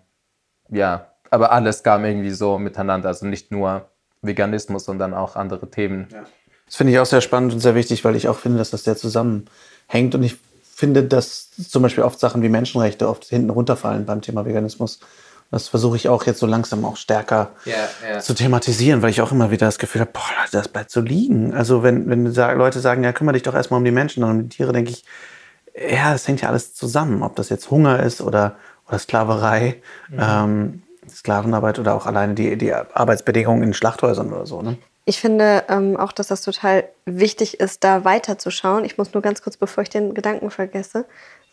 [0.71, 3.09] ja, aber alles kam irgendwie so miteinander.
[3.09, 3.89] Also nicht nur
[4.23, 6.09] Veganismus, sondern auch andere Themen.
[6.13, 6.25] Ja.
[6.67, 8.85] Das finde ich auch sehr spannend und sehr wichtig, weil ich auch finde, dass das
[8.85, 10.15] sehr zusammenhängt.
[10.15, 14.45] Und ich finde, dass zum Beispiel oft Sachen wie Menschenrechte oft hinten runterfallen beim Thema
[14.45, 15.01] Veganismus.
[15.51, 18.19] Das versuche ich auch jetzt so langsam auch stärker yeah, yeah.
[18.21, 21.55] zu thematisieren, weil ich auch immer wieder das Gefühl habe, boah, das bleibt so liegen.
[21.55, 24.43] Also wenn, wenn Leute sagen, ja, kümmere dich doch erstmal um die Menschen und um
[24.49, 25.05] die Tiere, denke ich,
[25.75, 27.23] ja, das hängt ja alles zusammen.
[27.23, 28.57] Ob das jetzt Hunger ist oder,
[28.89, 30.19] oder Sklaverei, mhm.
[30.21, 34.63] ähm, Sklavenarbeit oder auch alleine die, die Arbeitsbedingungen in Schlachthäusern oder so.
[34.63, 34.77] Ne?
[35.05, 38.85] Ich finde ähm, auch, dass das total wichtig ist, da weiterzuschauen.
[38.85, 41.05] Ich muss nur ganz kurz, bevor ich den Gedanken vergesse,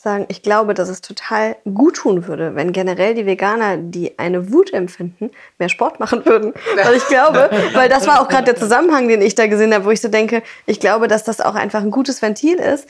[0.04, 4.52] sagen, ich glaube, dass es total gut tun würde, wenn generell die Veganer, die eine
[4.52, 6.54] Wut empfinden, mehr Sport machen würden.
[6.84, 9.86] Weil ich glaube, weil das war auch gerade der Zusammenhang, den ich da gesehen habe,
[9.86, 12.88] wo ich so denke, ich glaube, dass das auch einfach ein gutes Ventil ist.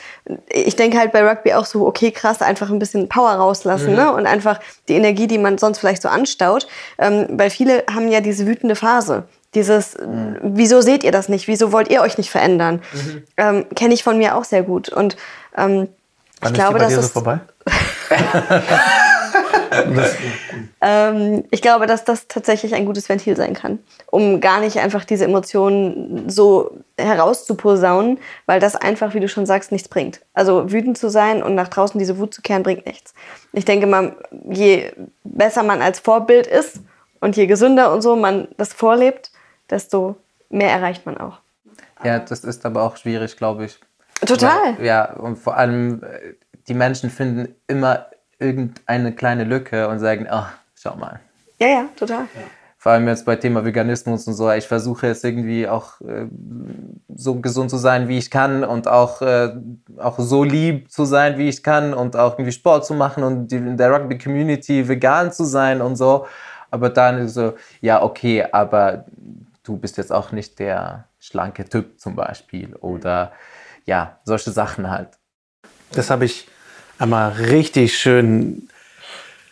[0.49, 3.97] Ich denke halt bei Rugby auch so, okay, krass, einfach ein bisschen Power rauslassen mhm.
[3.97, 4.13] ne?
[4.13, 6.67] und einfach die Energie, die man sonst vielleicht so anstaut.
[6.97, 9.25] Ähm, weil viele haben ja diese wütende Phase.
[9.53, 10.37] Dieses, mhm.
[10.41, 11.47] wieso seht ihr das nicht?
[11.47, 12.81] Wieso wollt ihr euch nicht verändern?
[12.91, 13.23] Mhm.
[13.37, 14.89] Ähm, Kenne ich von mir auch sehr gut.
[14.89, 15.15] Und
[15.55, 15.89] ähm,
[16.45, 17.39] ich glaube, dass das so vorbei?
[20.81, 25.05] ähm, ich glaube, dass das tatsächlich ein gutes Ventil sein kann, um gar nicht einfach
[25.05, 30.21] diese Emotionen so herauszuposaunen, weil das einfach, wie du schon sagst, nichts bringt.
[30.33, 33.13] Also wütend zu sein und nach draußen diese Wut zu kehren, bringt nichts.
[33.51, 34.15] Ich denke mal,
[34.49, 34.91] je
[35.23, 36.79] besser man als Vorbild ist
[37.19, 39.31] und je gesünder und so man das vorlebt,
[39.69, 40.15] desto
[40.49, 41.39] mehr erreicht man auch.
[42.03, 43.79] Ja, das ist aber auch schwierig, glaube ich.
[44.25, 44.77] Total.
[44.77, 46.33] Weil, ja, und vor allem, äh,
[46.67, 48.07] die Menschen finden immer
[48.39, 51.19] irgendeine kleine Lücke und sagen, ach, schau mal.
[51.59, 52.25] Ja, ja, total.
[52.77, 54.51] Vor allem jetzt bei Thema Veganismus und so.
[54.51, 56.27] Ich versuche jetzt irgendwie auch äh,
[57.15, 59.53] so gesund zu sein, wie ich kann und auch, äh,
[59.97, 63.53] auch so lieb zu sein, wie ich kann und auch irgendwie Sport zu machen und
[63.53, 66.27] in der Rugby-Community vegan zu sein und so.
[66.71, 69.05] Aber dann so, ja, okay, aber
[69.63, 73.31] du bist jetzt auch nicht der schlanke Typ zum Beispiel oder
[73.85, 75.09] ja, solche Sachen halt.
[75.91, 76.47] Das habe ich
[76.97, 78.67] einmal richtig schön,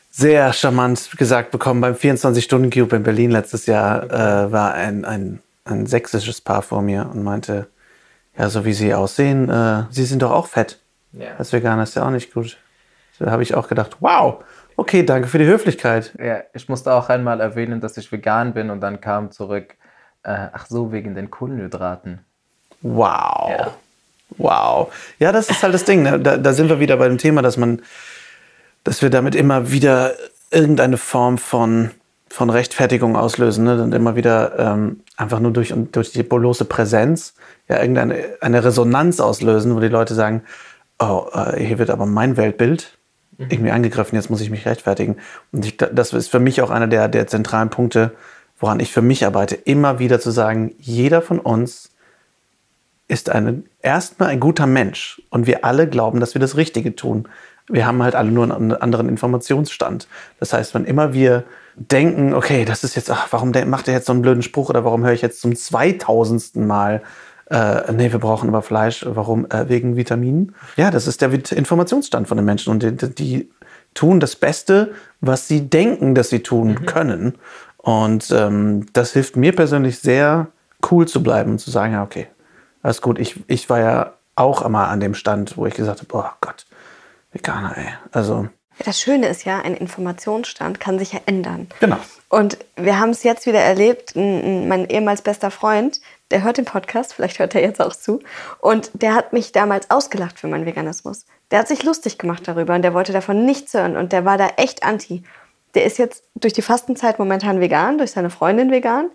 [0.10, 4.04] sehr charmant gesagt bekommen beim 24-Stunden-Cube in Berlin letztes Jahr.
[4.04, 7.68] Äh, war ein, ein, ein sächsisches Paar vor mir und meinte,
[8.38, 10.80] ja, so wie sie aussehen, äh, sie sind doch auch fett.
[11.14, 11.36] Ja.
[11.38, 12.58] Als Veganer ist ja auch nicht gut.
[13.20, 14.44] Da habe ich auch gedacht, wow,
[14.78, 16.14] okay, danke für die Höflichkeit.
[16.20, 19.76] Ja, ich musste auch einmal erwähnen, dass ich vegan bin und dann kam zurück,
[20.24, 22.26] äh, ach so, wegen den Kohlenhydraten.
[22.82, 23.50] Wow.
[23.50, 23.74] Ja.
[24.38, 24.92] Wow.
[25.20, 26.04] Ja, das ist halt das Ding.
[26.04, 26.20] Ne?
[26.20, 27.82] Da, da, sind wir wieder bei dem Thema, dass man,
[28.84, 30.14] dass wir damit immer wieder
[30.52, 31.92] irgendeine Form von,
[32.30, 33.66] von Rechtfertigung auslösen.
[33.66, 33.82] Ne?
[33.82, 37.34] Und immer wieder ähm, einfach nur durch, durch die bloße Präsenz
[37.68, 40.44] ja irgendeine eine Resonanz auslösen, wo die Leute sagen,
[41.00, 42.98] oh, äh, hier wird aber mein Weltbild
[43.38, 43.48] mhm.
[43.50, 45.18] irgendwie angegriffen, jetzt muss ich mich rechtfertigen.
[45.52, 48.12] Und ich, das ist für mich auch einer der, der zentralen Punkte,
[48.60, 51.90] woran ich für mich arbeite, immer wieder zu sagen, jeder von uns
[53.08, 57.28] ist eine, erstmal ein guter Mensch und wir alle glauben, dass wir das Richtige tun.
[57.68, 60.08] Wir haben halt alle nur einen anderen Informationsstand.
[60.40, 61.44] Das heißt, wenn immer wir
[61.76, 64.84] denken, okay, das ist jetzt, ach, warum macht er jetzt so einen blöden Spruch oder
[64.84, 67.02] warum höre ich jetzt zum zweitausendsten Mal,
[67.50, 69.46] äh, nee, wir brauchen aber Fleisch, warum?
[69.50, 70.56] Äh, wegen Vitaminen.
[70.78, 73.50] Ja, das ist der Informationsstand von den Menschen und die, die
[73.94, 76.86] tun das Beste, was sie denken, dass sie tun mhm.
[76.86, 77.36] können.
[77.78, 80.48] Und ähm, das hilft mir persönlich sehr,
[80.90, 82.28] cool zu bleiben und zu sagen, ja, okay,
[82.84, 83.20] Alles gut.
[83.20, 86.66] Ich, ich war ja auch immer an dem Stand, wo ich gesagt habe, oh Gott,
[87.32, 87.88] Veganer, ey.
[88.12, 88.48] Also.
[88.84, 91.68] Das Schöne ist ja, ein Informationsstand kann sich ja ändern.
[91.80, 91.98] Genau.
[92.30, 96.00] Und wir haben es jetzt wieder erlebt, mein ehemals bester Freund,
[96.32, 98.22] der hört den Podcast, vielleicht hört er jetzt auch zu,
[98.60, 101.26] und der hat mich damals ausgelacht für meinen Veganismus.
[101.52, 104.38] Der hat sich lustig gemacht darüber und der wollte davon nichts hören und der war
[104.38, 105.24] da echt anti.
[105.76, 109.10] Der ist jetzt durch die Fastenzeit momentan vegan, durch seine Freundin vegan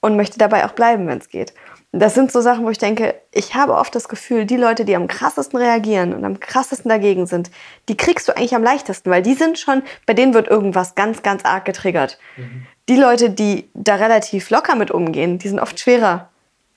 [0.00, 1.54] und möchte dabei auch bleiben, wenn es geht.
[1.94, 4.96] Das sind so Sachen, wo ich denke, ich habe oft das Gefühl, die Leute, die
[4.96, 7.50] am krassesten reagieren und am krassesten dagegen sind,
[7.90, 11.22] die kriegst du eigentlich am leichtesten, weil die sind schon, bei denen wird irgendwas ganz,
[11.22, 12.18] ganz arg getriggert.
[12.38, 12.66] Mhm.
[12.88, 16.30] Die Leute, die da relativ locker mit umgehen, die sind oft schwerer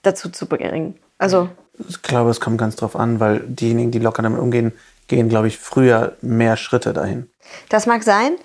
[0.04, 1.00] dazu zu bringen.
[1.18, 1.50] Also.
[1.88, 4.74] Ich glaube, es kommt ganz drauf an, weil diejenigen, die locker damit umgehen,
[5.08, 7.30] gehen, glaube ich, früher mehr Schritte dahin.
[7.70, 8.36] Das mag sein,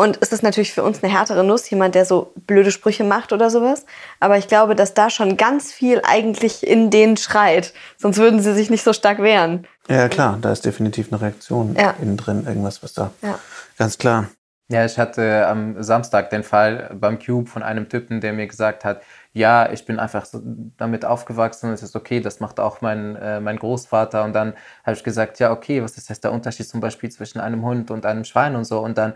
[0.00, 3.34] und es ist natürlich für uns eine härtere Nuss, jemand, der so blöde Sprüche macht
[3.34, 3.84] oder sowas.
[4.18, 7.74] Aber ich glaube, dass da schon ganz viel eigentlich in denen schreit.
[7.98, 9.66] Sonst würden sie sich nicht so stark wehren.
[9.88, 11.94] Ja, klar, da ist definitiv eine Reaktion ja.
[12.00, 13.10] innen drin, irgendwas, was da.
[13.20, 13.38] Ja.
[13.76, 14.30] Ganz klar.
[14.68, 18.86] Ja, ich hatte am Samstag den Fall beim Cube von einem Typen, der mir gesagt
[18.86, 19.02] hat,
[19.34, 20.40] ja, ich bin einfach so
[20.78, 24.24] damit aufgewachsen und es ist okay, das macht auch mein, äh, mein Großvater.
[24.24, 27.38] Und dann habe ich gesagt, ja, okay, was ist jetzt der Unterschied zum Beispiel zwischen
[27.38, 28.80] einem Hund und einem Schwein und so?
[28.80, 29.12] Und dann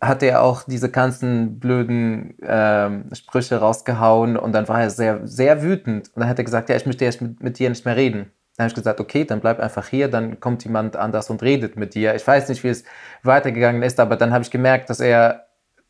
[0.00, 5.62] hat er auch diese ganzen blöden ähm, Sprüche rausgehauen und dann war er sehr, sehr
[5.62, 6.08] wütend.
[6.14, 8.30] Und dann hat er gesagt, ja, ich möchte jetzt mit, mit dir nicht mehr reden.
[8.56, 11.76] Dann habe ich gesagt, okay, dann bleib einfach hier, dann kommt jemand anders und redet
[11.76, 12.14] mit dir.
[12.14, 12.84] Ich weiß nicht, wie es
[13.22, 15.46] weitergegangen ist, aber dann habe ich gemerkt, dass er,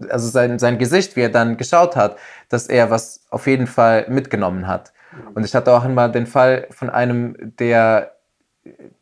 [0.08, 2.16] also sein, sein Gesicht, wie er dann geschaut hat,
[2.48, 4.92] dass er was auf jeden Fall mitgenommen hat.
[5.34, 8.15] Und ich hatte auch einmal den Fall von einem, der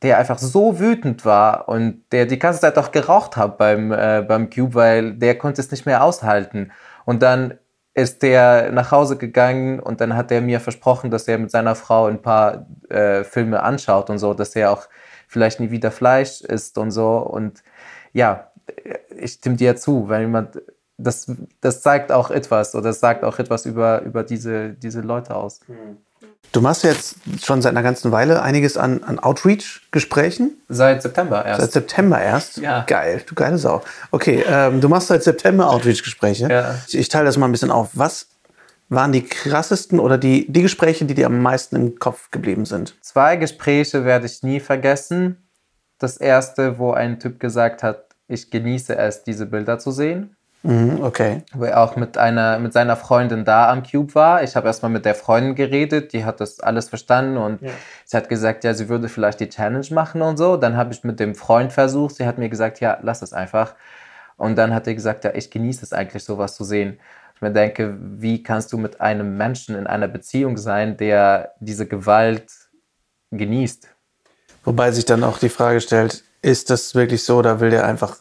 [0.02, 4.24] der einfach so wütend war und der die ganze Zeit auch geraucht hat beim, äh,
[4.26, 6.72] beim Cube, weil der konnte es nicht mehr aushalten.
[7.04, 7.58] Und dann
[7.94, 11.76] ist der nach Hause gegangen und dann hat er mir versprochen, dass er mit seiner
[11.76, 14.88] Frau ein paar äh, Filme anschaut und so, dass er auch
[15.28, 17.18] vielleicht nie wieder Fleisch isst und so.
[17.18, 17.62] Und
[18.12, 18.50] ja,
[19.16, 20.60] ich stimme dir zu, weil jemand,
[20.96, 25.34] das, das zeigt auch etwas oder das sagt auch etwas über, über diese, diese Leute
[25.34, 25.60] aus.
[25.68, 25.98] Mhm.
[26.52, 30.52] Du machst jetzt schon seit einer ganzen Weile einiges an, an Outreach-Gesprächen.
[30.68, 31.60] Seit September erst.
[31.60, 32.58] Seit September erst?
[32.58, 32.84] Ja.
[32.86, 33.82] Geil, du geile Sau.
[34.12, 36.48] Okay, ähm, du machst seit September Outreach-Gespräche.
[36.48, 36.76] Ja.
[36.86, 37.90] Ich, ich teile das mal ein bisschen auf.
[37.94, 38.28] Was
[38.88, 42.94] waren die krassesten oder die, die Gespräche, die dir am meisten im Kopf geblieben sind?
[43.00, 45.48] Zwei Gespräche werde ich nie vergessen.
[45.98, 50.36] Das erste, wo ein Typ gesagt hat, ich genieße es, diese Bilder zu sehen.
[50.64, 51.42] Mhm, okay.
[51.52, 54.42] Wo er auch mit, einer, mit seiner Freundin da am Cube war.
[54.42, 57.70] Ich habe erstmal mit der Freundin geredet, die hat das alles verstanden und ja.
[58.06, 60.56] sie hat gesagt, ja, sie würde vielleicht die Challenge machen und so.
[60.56, 63.74] Dann habe ich mit dem Freund versucht, sie hat mir gesagt, ja, lass es einfach.
[64.38, 66.98] Und dann hat er gesagt, ja, ich genieße es eigentlich, sowas zu sehen.
[67.34, 71.86] Ich mir denke, wie kannst du mit einem Menschen in einer Beziehung sein, der diese
[71.86, 72.50] Gewalt
[73.32, 73.88] genießt?
[74.64, 78.16] Wobei sich dann auch die Frage stellt, ist das wirklich so oder will der einfach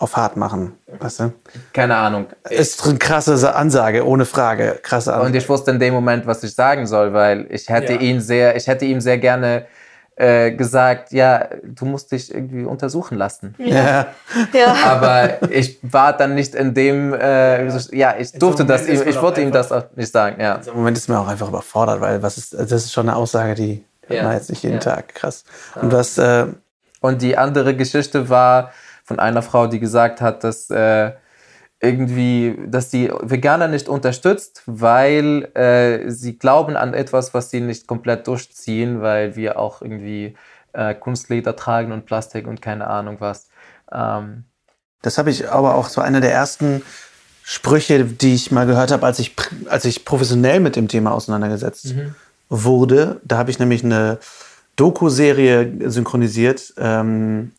[0.00, 0.72] auf hart machen.
[0.98, 1.32] Weißt du?
[1.74, 2.26] Keine Ahnung.
[2.48, 4.80] Ist eine krasse Ansage, ohne Frage.
[4.82, 5.28] Krasse Ansage.
[5.28, 8.00] Und ich wusste in dem Moment, was ich sagen soll, weil ich hätte ja.
[8.00, 9.66] ihn sehr, ich hätte ihm sehr gerne
[10.16, 13.54] äh, gesagt, ja, du musst dich irgendwie untersuchen lassen.
[13.58, 14.06] Ja.
[14.54, 14.74] ja.
[14.86, 19.42] Aber ich war dann nicht in dem, äh, ja, ich durfte das, ihm, ich wollte
[19.42, 20.40] ihm das auch nicht sagen.
[20.40, 20.60] Ja.
[20.66, 23.54] Im Moment ist man auch einfach überfordert, weil was ist, das ist schon eine Aussage,
[23.54, 25.14] die hört man jetzt nicht jeden Tag.
[25.14, 25.44] Krass.
[25.80, 26.16] Und was.
[26.16, 26.46] Äh,
[27.02, 28.72] und die andere Geschichte war,
[29.10, 31.10] von einer Frau, die gesagt hat, dass äh,
[31.80, 37.88] irgendwie, dass die Veganer nicht unterstützt, weil äh, sie glauben an etwas, was sie nicht
[37.88, 40.36] komplett durchziehen, weil wir auch irgendwie
[40.74, 43.48] äh, Kunstleder tragen und Plastik und keine Ahnung was.
[43.90, 44.44] Ähm.
[45.02, 46.82] Das habe ich aber auch so einer der ersten
[47.42, 49.34] Sprüche, die ich mal gehört habe, als ich,
[49.68, 52.14] als ich professionell mit dem Thema auseinandergesetzt mhm.
[52.48, 53.20] wurde.
[53.24, 54.20] Da habe ich nämlich eine
[54.76, 57.50] Doku-Serie synchronisiert, ähm,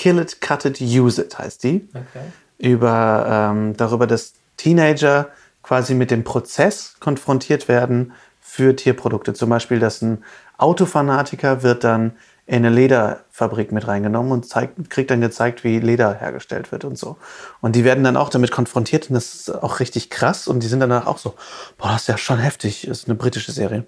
[0.00, 1.86] Kill It, Cut It, Use It heißt die.
[1.90, 2.24] Okay.
[2.56, 5.28] Über, ähm, darüber, dass Teenager
[5.62, 9.34] quasi mit dem Prozess konfrontiert werden für Tierprodukte.
[9.34, 10.24] Zum Beispiel, dass ein
[10.56, 12.12] Autofanatiker wird dann
[12.46, 16.96] in eine Lederfabrik mit reingenommen und zeigt, kriegt dann gezeigt, wie Leder hergestellt wird und
[16.96, 17.18] so.
[17.60, 20.66] Und die werden dann auch damit konfrontiert und das ist auch richtig krass und die
[20.66, 21.34] sind danach auch so,
[21.76, 23.84] boah, das ist ja schon heftig, das ist eine britische Serie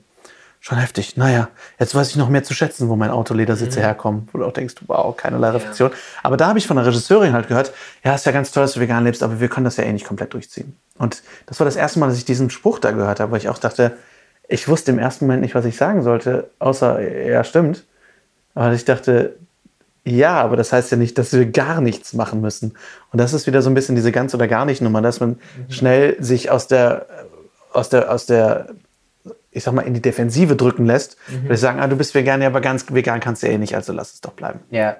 [0.62, 1.16] schon heftig.
[1.16, 1.48] Naja,
[1.80, 3.84] jetzt weiß ich noch mehr zu schätzen, wo mein Autoledersitze mhm.
[3.84, 4.28] herkommen.
[4.32, 5.90] Wo du auch denkst, wow, keinerlei Reflexion.
[5.90, 5.96] Ja.
[6.22, 7.72] Aber da habe ich von der Regisseurin halt gehört,
[8.04, 9.92] ja, ist ja ganz toll, dass du vegan lebst, aber wir können das ja eh
[9.92, 10.76] nicht komplett durchziehen.
[10.98, 13.48] Und das war das erste Mal, dass ich diesen Spruch da gehört habe, weil ich
[13.48, 13.96] auch dachte,
[14.48, 17.82] ich wusste im ersten Moment nicht, was ich sagen sollte, außer, ja, stimmt.
[18.54, 19.34] Aber ich dachte,
[20.04, 22.74] ja, aber das heißt ja nicht, dass wir gar nichts machen müssen.
[23.10, 25.30] Und das ist wieder so ein bisschen diese ganz oder gar nicht Nummer, dass man
[25.30, 25.72] mhm.
[25.72, 27.06] schnell sich aus der,
[27.72, 28.68] aus der, aus der
[29.52, 31.44] ich sag mal, in die Defensive drücken lässt, mhm.
[31.44, 33.58] würde ich sagen, ah, du bist vegan, ja, aber ganz vegan kannst du ja eh
[33.58, 34.60] nicht, also lass es doch bleiben.
[34.70, 34.96] Ja,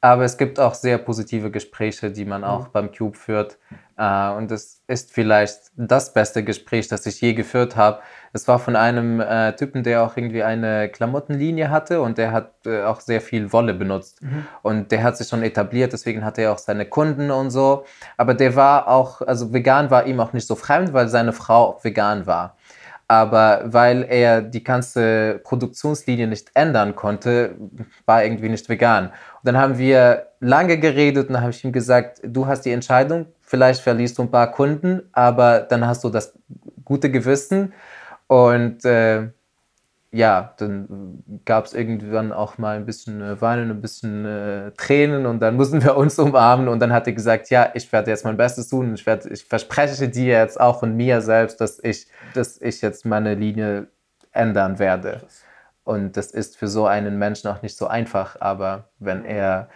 [0.00, 2.72] aber es gibt auch sehr positive Gespräche, die man auch mhm.
[2.72, 3.58] beim Cube führt.
[3.96, 8.00] Äh, und es ist vielleicht das beste Gespräch, das ich je geführt habe.
[8.32, 12.52] Es war von einem äh, Typen, der auch irgendwie eine Klamottenlinie hatte und der hat
[12.66, 14.22] äh, auch sehr viel Wolle benutzt.
[14.22, 14.46] Mhm.
[14.62, 17.84] Und der hat sich schon etabliert, deswegen hatte er auch seine Kunden und so.
[18.16, 21.78] Aber der war auch, also vegan war ihm auch nicht so fremd, weil seine Frau
[21.82, 22.56] vegan war
[23.08, 27.54] aber weil er die ganze Produktionslinie nicht ändern konnte,
[28.04, 29.06] war irgendwie nicht vegan.
[29.06, 29.12] Und
[29.44, 33.26] dann haben wir lange geredet und dann habe ich ihm gesagt, du hast die Entscheidung,
[33.40, 36.34] vielleicht verlierst du ein paar Kunden, aber dann hast du das
[36.84, 37.72] gute Gewissen
[38.26, 39.28] und äh,
[40.12, 45.26] ja, dann gab es irgendwann auch mal ein bisschen äh, Weinen, ein bisschen äh, Tränen
[45.26, 48.24] und dann mussten wir uns umarmen und dann hat er gesagt, ja, ich werde jetzt
[48.24, 51.82] mein Bestes tun und ich, werd, ich verspreche dir jetzt auch und mir selbst, dass
[51.82, 53.88] ich, dass ich jetzt meine Linie
[54.32, 55.22] ändern werde.
[55.84, 59.68] Und das ist für so einen Menschen auch nicht so einfach, aber wenn er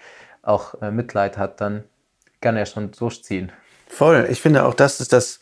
[0.42, 1.84] auch äh, Mitleid hat, dann
[2.40, 3.52] kann er schon durchziehen.
[3.88, 4.26] Voll.
[4.30, 5.40] Ich finde auch, das ist das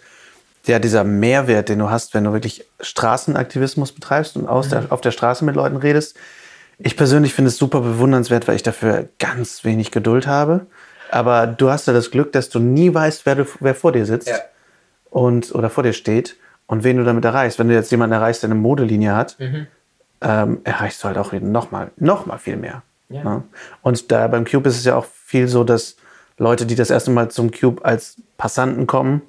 [0.69, 4.71] ja, dieser Mehrwert, den du hast, wenn du wirklich Straßenaktivismus betreibst und aus mhm.
[4.71, 6.17] der, auf der Straße mit Leuten redest.
[6.79, 10.67] Ich persönlich finde es super bewundernswert, weil ich dafür ganz wenig Geduld habe.
[11.11, 14.07] Aber du hast ja das Glück, dass du nie weißt, wer, du, wer vor dir
[14.07, 14.39] sitzt ja.
[15.11, 17.59] und, oder vor dir steht und wen du damit erreichst.
[17.59, 19.67] Wenn du jetzt jemanden erreichst, der eine Modelinie hat, mhm.
[20.21, 22.83] ähm, erreichst du halt auch nochmal noch mal viel mehr.
[23.09, 23.23] Ja.
[23.23, 23.43] Ja.
[23.83, 25.97] Und da beim Cube ist es ja auch viel so, dass
[26.37, 29.23] Leute, die das erste Mal zum Cube als Passanten kommen,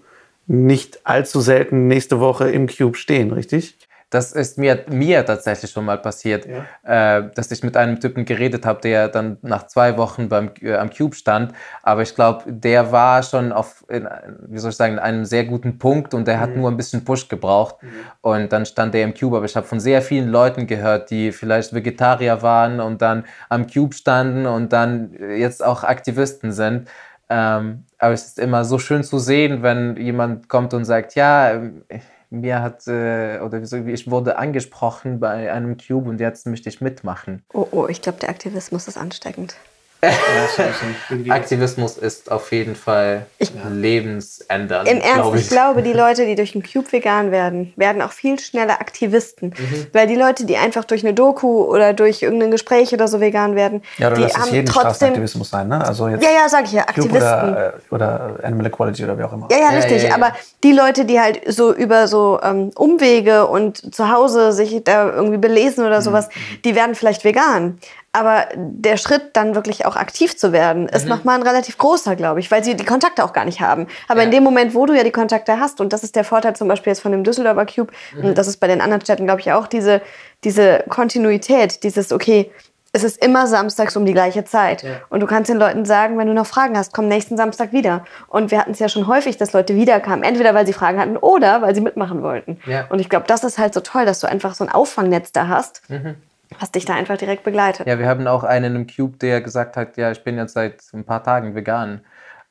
[0.50, 3.78] nicht allzu selten nächste Woche im Cube stehen, richtig?
[4.10, 7.20] Das ist mir, mir tatsächlich schon mal passiert, ja.
[7.20, 10.74] äh, dass ich mit einem Typen geredet habe, der dann nach zwei Wochen beim, äh,
[10.74, 11.54] am Cube stand.
[11.84, 14.10] Aber ich glaube, der war schon auf, in,
[14.48, 16.42] wie soll ich sagen, in einem sehr guten Punkt und der mhm.
[16.42, 17.84] hat nur ein bisschen Push gebraucht.
[17.84, 17.90] Mhm.
[18.22, 19.38] Und dann stand der im Cube.
[19.38, 23.68] Aber ich habe von sehr vielen Leuten gehört, die vielleicht Vegetarier waren und dann am
[23.68, 26.90] Cube standen und dann jetzt auch Aktivisten sind.
[27.30, 31.52] Ähm, aber es ist immer so schön zu sehen, wenn jemand kommt und sagt, ja,
[31.52, 31.84] ähm,
[32.30, 37.44] mir hat, äh, oder ich wurde angesprochen bei einem Cube und jetzt möchte ich mitmachen.
[37.54, 39.56] Oh, oh, ich glaube, der Aktivismus ist ansteckend.
[40.02, 44.88] Aktivismus ist auf jeden Fall ich, lebensändernd.
[44.88, 45.42] Im Ernst, ich.
[45.42, 45.50] ich.
[45.50, 49.50] glaube, die Leute, die durch den Cube vegan werden, werden auch viel schneller Aktivisten.
[49.50, 49.88] Mhm.
[49.92, 53.56] Weil die Leute, die einfach durch eine Doku oder durch irgendein Gespräch oder so vegan
[53.56, 55.86] werden, ja, die haben jeden trotzdem Aktivismus sein, ne?
[55.86, 59.24] Also jetzt ja, ja, sag ich ja, Aktivisten oder, äh, oder, Animal Equality oder wie
[59.24, 59.50] auch immer.
[59.52, 60.04] Ja, ja, richtig.
[60.04, 60.32] Ja, ja, Aber
[60.64, 65.38] die Leute, die halt so über so ähm, Umwege und zu Hause sich da irgendwie
[65.38, 66.04] belesen oder mhm.
[66.04, 66.30] sowas,
[66.64, 67.80] die werden vielleicht vegan.
[68.12, 71.10] Aber der Schritt, dann wirklich auch aktiv zu werden, ist mhm.
[71.10, 73.88] nochmal ein relativ großer, glaube ich, weil sie die Kontakte auch gar nicht haben.
[74.08, 74.26] Aber ja.
[74.26, 76.67] in dem Moment, wo du ja die Kontakte hast, und das ist der Vorteil zum
[76.67, 78.26] Beispiel jetzt von dem Düsseldorfer Cube, mhm.
[78.26, 80.02] und das ist bei den anderen Städten, glaube ich, auch diese,
[80.43, 82.52] diese Kontinuität, dieses, okay,
[82.91, 84.82] es ist immer samstags um die gleiche Zeit.
[84.82, 85.02] Ja.
[85.10, 88.04] Und du kannst den Leuten sagen, wenn du noch Fragen hast, komm nächsten Samstag wieder.
[88.28, 91.15] Und wir hatten es ja schon häufig, dass Leute wiederkamen, entweder weil sie Fragen hatten
[91.15, 92.60] oder weil sie mitmachen wollten.
[92.65, 92.88] Ja.
[92.89, 95.48] Und ich glaube, das ist halt so toll, dass du einfach so ein Auffangnetz da
[95.48, 95.88] hast.
[95.89, 96.15] Mhm
[96.60, 97.88] was dich da einfach direkt begleitet.
[97.88, 100.82] Ja, wir haben auch einen im Cube, der gesagt hat, ja, ich bin jetzt seit
[100.93, 102.02] ein paar Tagen vegan.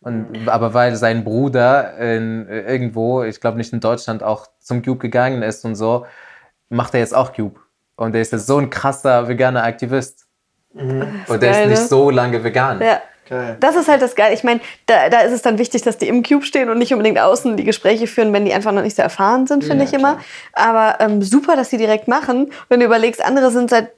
[0.00, 4.98] Und, aber weil sein Bruder in, irgendwo, ich glaube nicht in Deutschland, auch zum Cube
[4.98, 6.06] gegangen ist und so,
[6.68, 7.58] macht er jetzt auch Cube.
[7.96, 10.26] Und er ist jetzt so ein krasser veganer Aktivist.
[10.72, 11.24] Mhm.
[11.26, 11.88] Und der ist nicht ne?
[11.88, 12.80] so lange vegan.
[12.80, 13.00] Ja.
[13.28, 13.58] Geil.
[13.60, 14.32] Das ist halt das Geile.
[14.32, 16.92] Ich meine, da, da ist es dann wichtig, dass die im Cube stehen und nicht
[16.92, 19.90] unbedingt außen die Gespräche führen, wenn die einfach noch nicht so erfahren sind, finde ja,
[19.90, 20.18] ich immer.
[20.54, 22.50] Aber ähm, super, dass sie direkt machen.
[22.70, 23.90] Wenn du überlegst, andere sind seit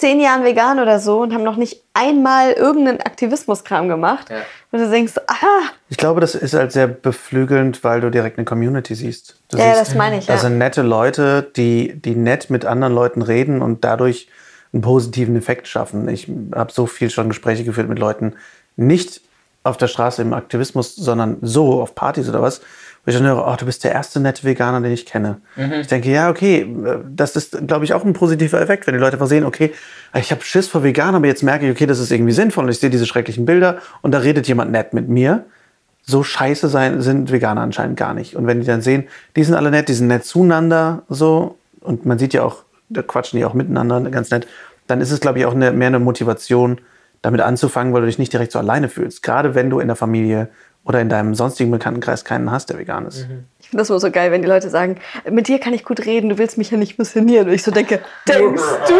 [0.00, 4.30] zehn Jahren vegan oder so und haben noch nicht einmal irgendeinen Aktivismuskram gemacht.
[4.30, 4.38] Ja.
[4.72, 5.70] Und du denkst, aha.
[5.88, 9.36] Ich glaube, das ist halt sehr beflügelnd, weil du direkt eine Community siehst.
[9.50, 10.26] Du ja, siehst, das meine ich.
[10.26, 10.38] Da ja.
[10.38, 14.28] sind nette Leute, die, die nett mit anderen Leuten reden und dadurch
[14.72, 16.08] einen positiven Effekt schaffen.
[16.08, 18.34] Ich habe so viel schon Gespräche geführt mit Leuten,
[18.76, 19.20] nicht
[19.62, 22.60] auf der Straße im Aktivismus, sondern so auf Partys oder was,
[23.04, 25.40] wo ich dann höre, oh, du bist der erste nette Veganer, den ich kenne.
[25.56, 25.72] Mhm.
[25.80, 26.66] Ich denke, ja, okay,
[27.08, 29.72] das ist, glaube ich, auch ein positiver Effekt, wenn die Leute einfach sehen, okay,
[30.14, 32.70] ich habe Schiss vor Veganern, aber jetzt merke ich, okay, das ist irgendwie sinnvoll und
[32.70, 35.44] ich sehe diese schrecklichen Bilder und da redet jemand nett mit mir.
[36.02, 38.34] So scheiße sein, sind Veganer anscheinend gar nicht.
[38.34, 39.06] Und wenn die dann sehen,
[39.36, 43.02] die sind alle nett, die sind nett zueinander, so, und man sieht ja auch, da
[43.02, 44.46] quatschen die auch miteinander ganz nett,
[44.88, 46.80] dann ist es, glaube ich, auch eine, mehr eine Motivation,
[47.22, 49.22] damit anzufangen, weil du dich nicht direkt so alleine fühlst.
[49.22, 50.48] Gerade wenn du in der Familie
[50.84, 53.28] oder in deinem sonstigen Bekanntenkreis keinen hast, der vegan ist.
[53.28, 53.44] Mhm.
[53.58, 54.96] Ich finde das immer so geil, wenn die Leute sagen,
[55.30, 57.48] mit dir kann ich gut reden, du willst mich ja nicht missionieren.
[57.48, 58.94] Und ich so denke, denkst du?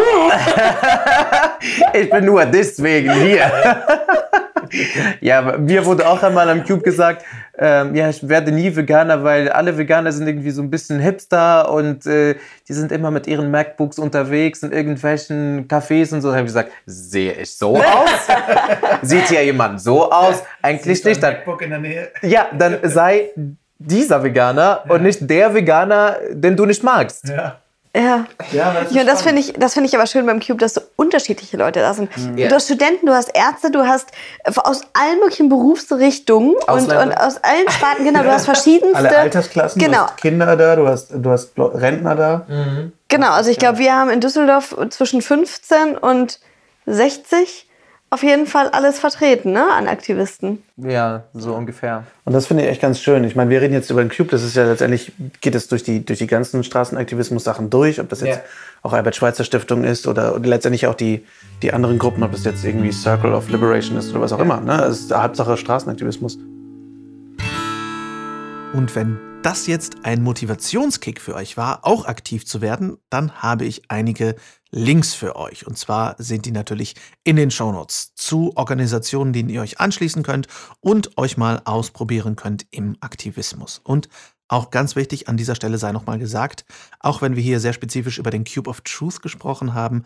[1.98, 3.50] ich bin nur deswegen hier.
[5.20, 7.24] ja, mir wurde auch einmal am Cube gesagt,
[7.58, 11.70] ähm, ja, ich werde nie Veganer, weil alle Veganer sind irgendwie so ein bisschen Hipster
[11.70, 12.36] und äh,
[12.68, 16.28] die sind immer mit ihren MacBooks unterwegs in irgendwelchen Cafés und so.
[16.28, 18.28] Da habe ich gesagt, sehe ich so aus?
[19.02, 20.42] Sieht ja jemand so aus?
[20.62, 21.22] Eigentlich nicht.
[21.22, 22.08] Dann, MacBook in der Nähe?
[22.22, 23.30] ja, dann sei
[23.78, 27.28] dieser Veganer und nicht der Veganer, den du nicht magst.
[27.28, 27.60] Ja.
[27.96, 28.26] Ja.
[28.52, 30.80] Ja, das Ja, das finde ich, das finde ich aber schön beim Cube, dass so
[30.94, 32.08] unterschiedliche Leute da sind.
[32.36, 32.48] Ja.
[32.48, 34.10] Du hast Studenten, du hast Ärzte, du hast
[34.44, 37.02] äh, aus allen möglichen Berufsrichtungen und, Ausländer.
[37.02, 38.96] und aus allen Sparten, genau, du hast verschiedenste.
[38.96, 42.46] Alle Altersklassen, du Genau, hast Kinder da, du hast, du hast Rentner da.
[43.08, 43.30] genau.
[43.32, 46.38] Also ich glaube, wir haben in Düsseldorf zwischen 15 und
[46.86, 47.66] 60
[48.12, 50.62] auf jeden Fall alles vertreten, ne, an Aktivisten.
[50.76, 52.04] Ja, so ungefähr.
[52.24, 53.22] Und das finde ich echt ganz schön.
[53.22, 55.84] Ich meine, wir reden jetzt über den Cube, das ist ja letztendlich, geht es durch
[55.84, 58.42] die, durch die ganzen Straßenaktivismus-Sachen durch, ob das jetzt Ja.
[58.82, 61.24] auch Albert-Schweitzer-Stiftung ist oder, letztendlich auch die,
[61.62, 64.60] die anderen Gruppen, ob das jetzt irgendwie Circle of Liberation ist oder was auch immer.
[64.60, 64.82] Ne?
[64.84, 66.36] Es ist Hauptsache Straßenaktivismus.
[68.72, 73.64] Und wenn das jetzt ein Motivationskick für euch war, auch aktiv zu werden, dann habe
[73.64, 74.34] ich einige
[74.70, 75.66] Links für euch.
[75.66, 76.94] Und zwar sind die natürlich
[77.24, 80.46] in den Shownotes zu Organisationen, denen ihr euch anschließen könnt
[80.80, 83.80] und euch mal ausprobieren könnt im Aktivismus.
[83.82, 84.08] Und
[84.48, 86.64] auch ganz wichtig, an dieser Stelle sei nochmal gesagt,
[86.98, 90.02] auch wenn wir hier sehr spezifisch über den Cube of Truth gesprochen haben,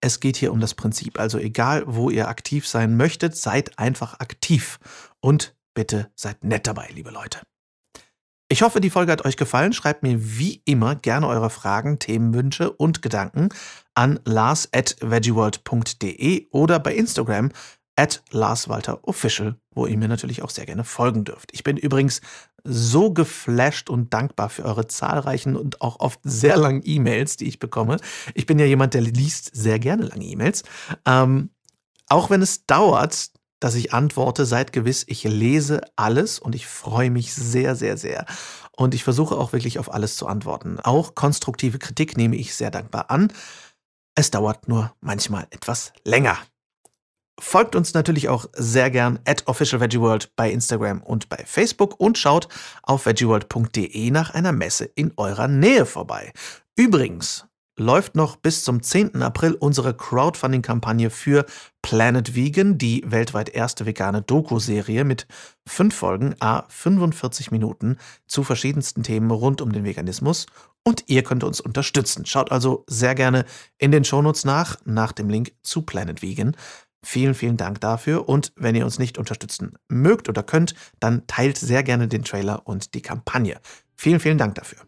[0.00, 1.18] es geht hier um das Prinzip.
[1.18, 4.78] Also egal, wo ihr aktiv sein möchtet, seid einfach aktiv.
[5.20, 7.40] Und bitte seid nett dabei, liebe Leute.
[8.50, 9.74] Ich hoffe, die Folge hat euch gefallen.
[9.74, 13.50] Schreibt mir wie immer gerne eure Fragen, Themenwünsche und Gedanken
[13.94, 17.50] an lars.veggieworld.de oder bei Instagram
[17.94, 21.50] at larswalterofficial, wo ihr mir natürlich auch sehr gerne folgen dürft.
[21.52, 22.22] Ich bin übrigens
[22.64, 27.58] so geflasht und dankbar für eure zahlreichen und auch oft sehr langen E-Mails, die ich
[27.58, 27.98] bekomme.
[28.32, 30.62] Ich bin ja jemand, der liest sehr gerne lange E-Mails.
[31.04, 31.50] Ähm,
[32.08, 33.30] auch wenn es dauert,
[33.60, 38.26] dass ich antworte, seid gewiss, ich lese alles und ich freue mich sehr, sehr, sehr.
[38.76, 40.78] Und ich versuche auch wirklich auf alles zu antworten.
[40.80, 43.32] Auch konstruktive Kritik nehme ich sehr dankbar an.
[44.14, 46.38] Es dauert nur manchmal etwas länger.
[47.40, 52.48] Folgt uns natürlich auch sehr gern at officialveggieworld bei Instagram und bei Facebook und schaut
[52.82, 56.32] auf veggieworld.de nach einer Messe in eurer Nähe vorbei.
[56.74, 57.47] Übrigens
[57.78, 59.22] läuft noch bis zum 10.
[59.22, 61.46] April unsere Crowdfunding-Kampagne für
[61.82, 65.26] Planet Vegan, die weltweit erste vegane Doku-Serie mit
[65.66, 70.46] fünf Folgen, a 45 Minuten zu verschiedensten Themen rund um den Veganismus.
[70.84, 72.26] Und ihr könnt uns unterstützen.
[72.26, 73.44] Schaut also sehr gerne
[73.78, 76.56] in den Shownotes nach, nach dem Link zu Planet Vegan.
[77.04, 78.28] Vielen, vielen Dank dafür.
[78.28, 82.66] Und wenn ihr uns nicht unterstützen mögt oder könnt, dann teilt sehr gerne den Trailer
[82.66, 83.60] und die Kampagne.
[83.96, 84.87] Vielen, vielen Dank dafür.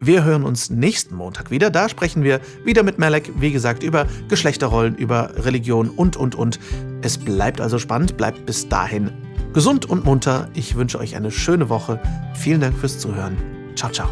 [0.00, 1.70] Wir hören uns nächsten Montag wieder.
[1.70, 6.60] Da sprechen wir wieder mit Malek, wie gesagt, über Geschlechterrollen, über Religion und, und, und.
[7.02, 8.16] Es bleibt also spannend.
[8.16, 9.10] Bleibt bis dahin
[9.52, 10.48] gesund und munter.
[10.54, 12.00] Ich wünsche euch eine schöne Woche.
[12.34, 13.36] Vielen Dank fürs Zuhören.
[13.74, 14.08] Ciao, ciao.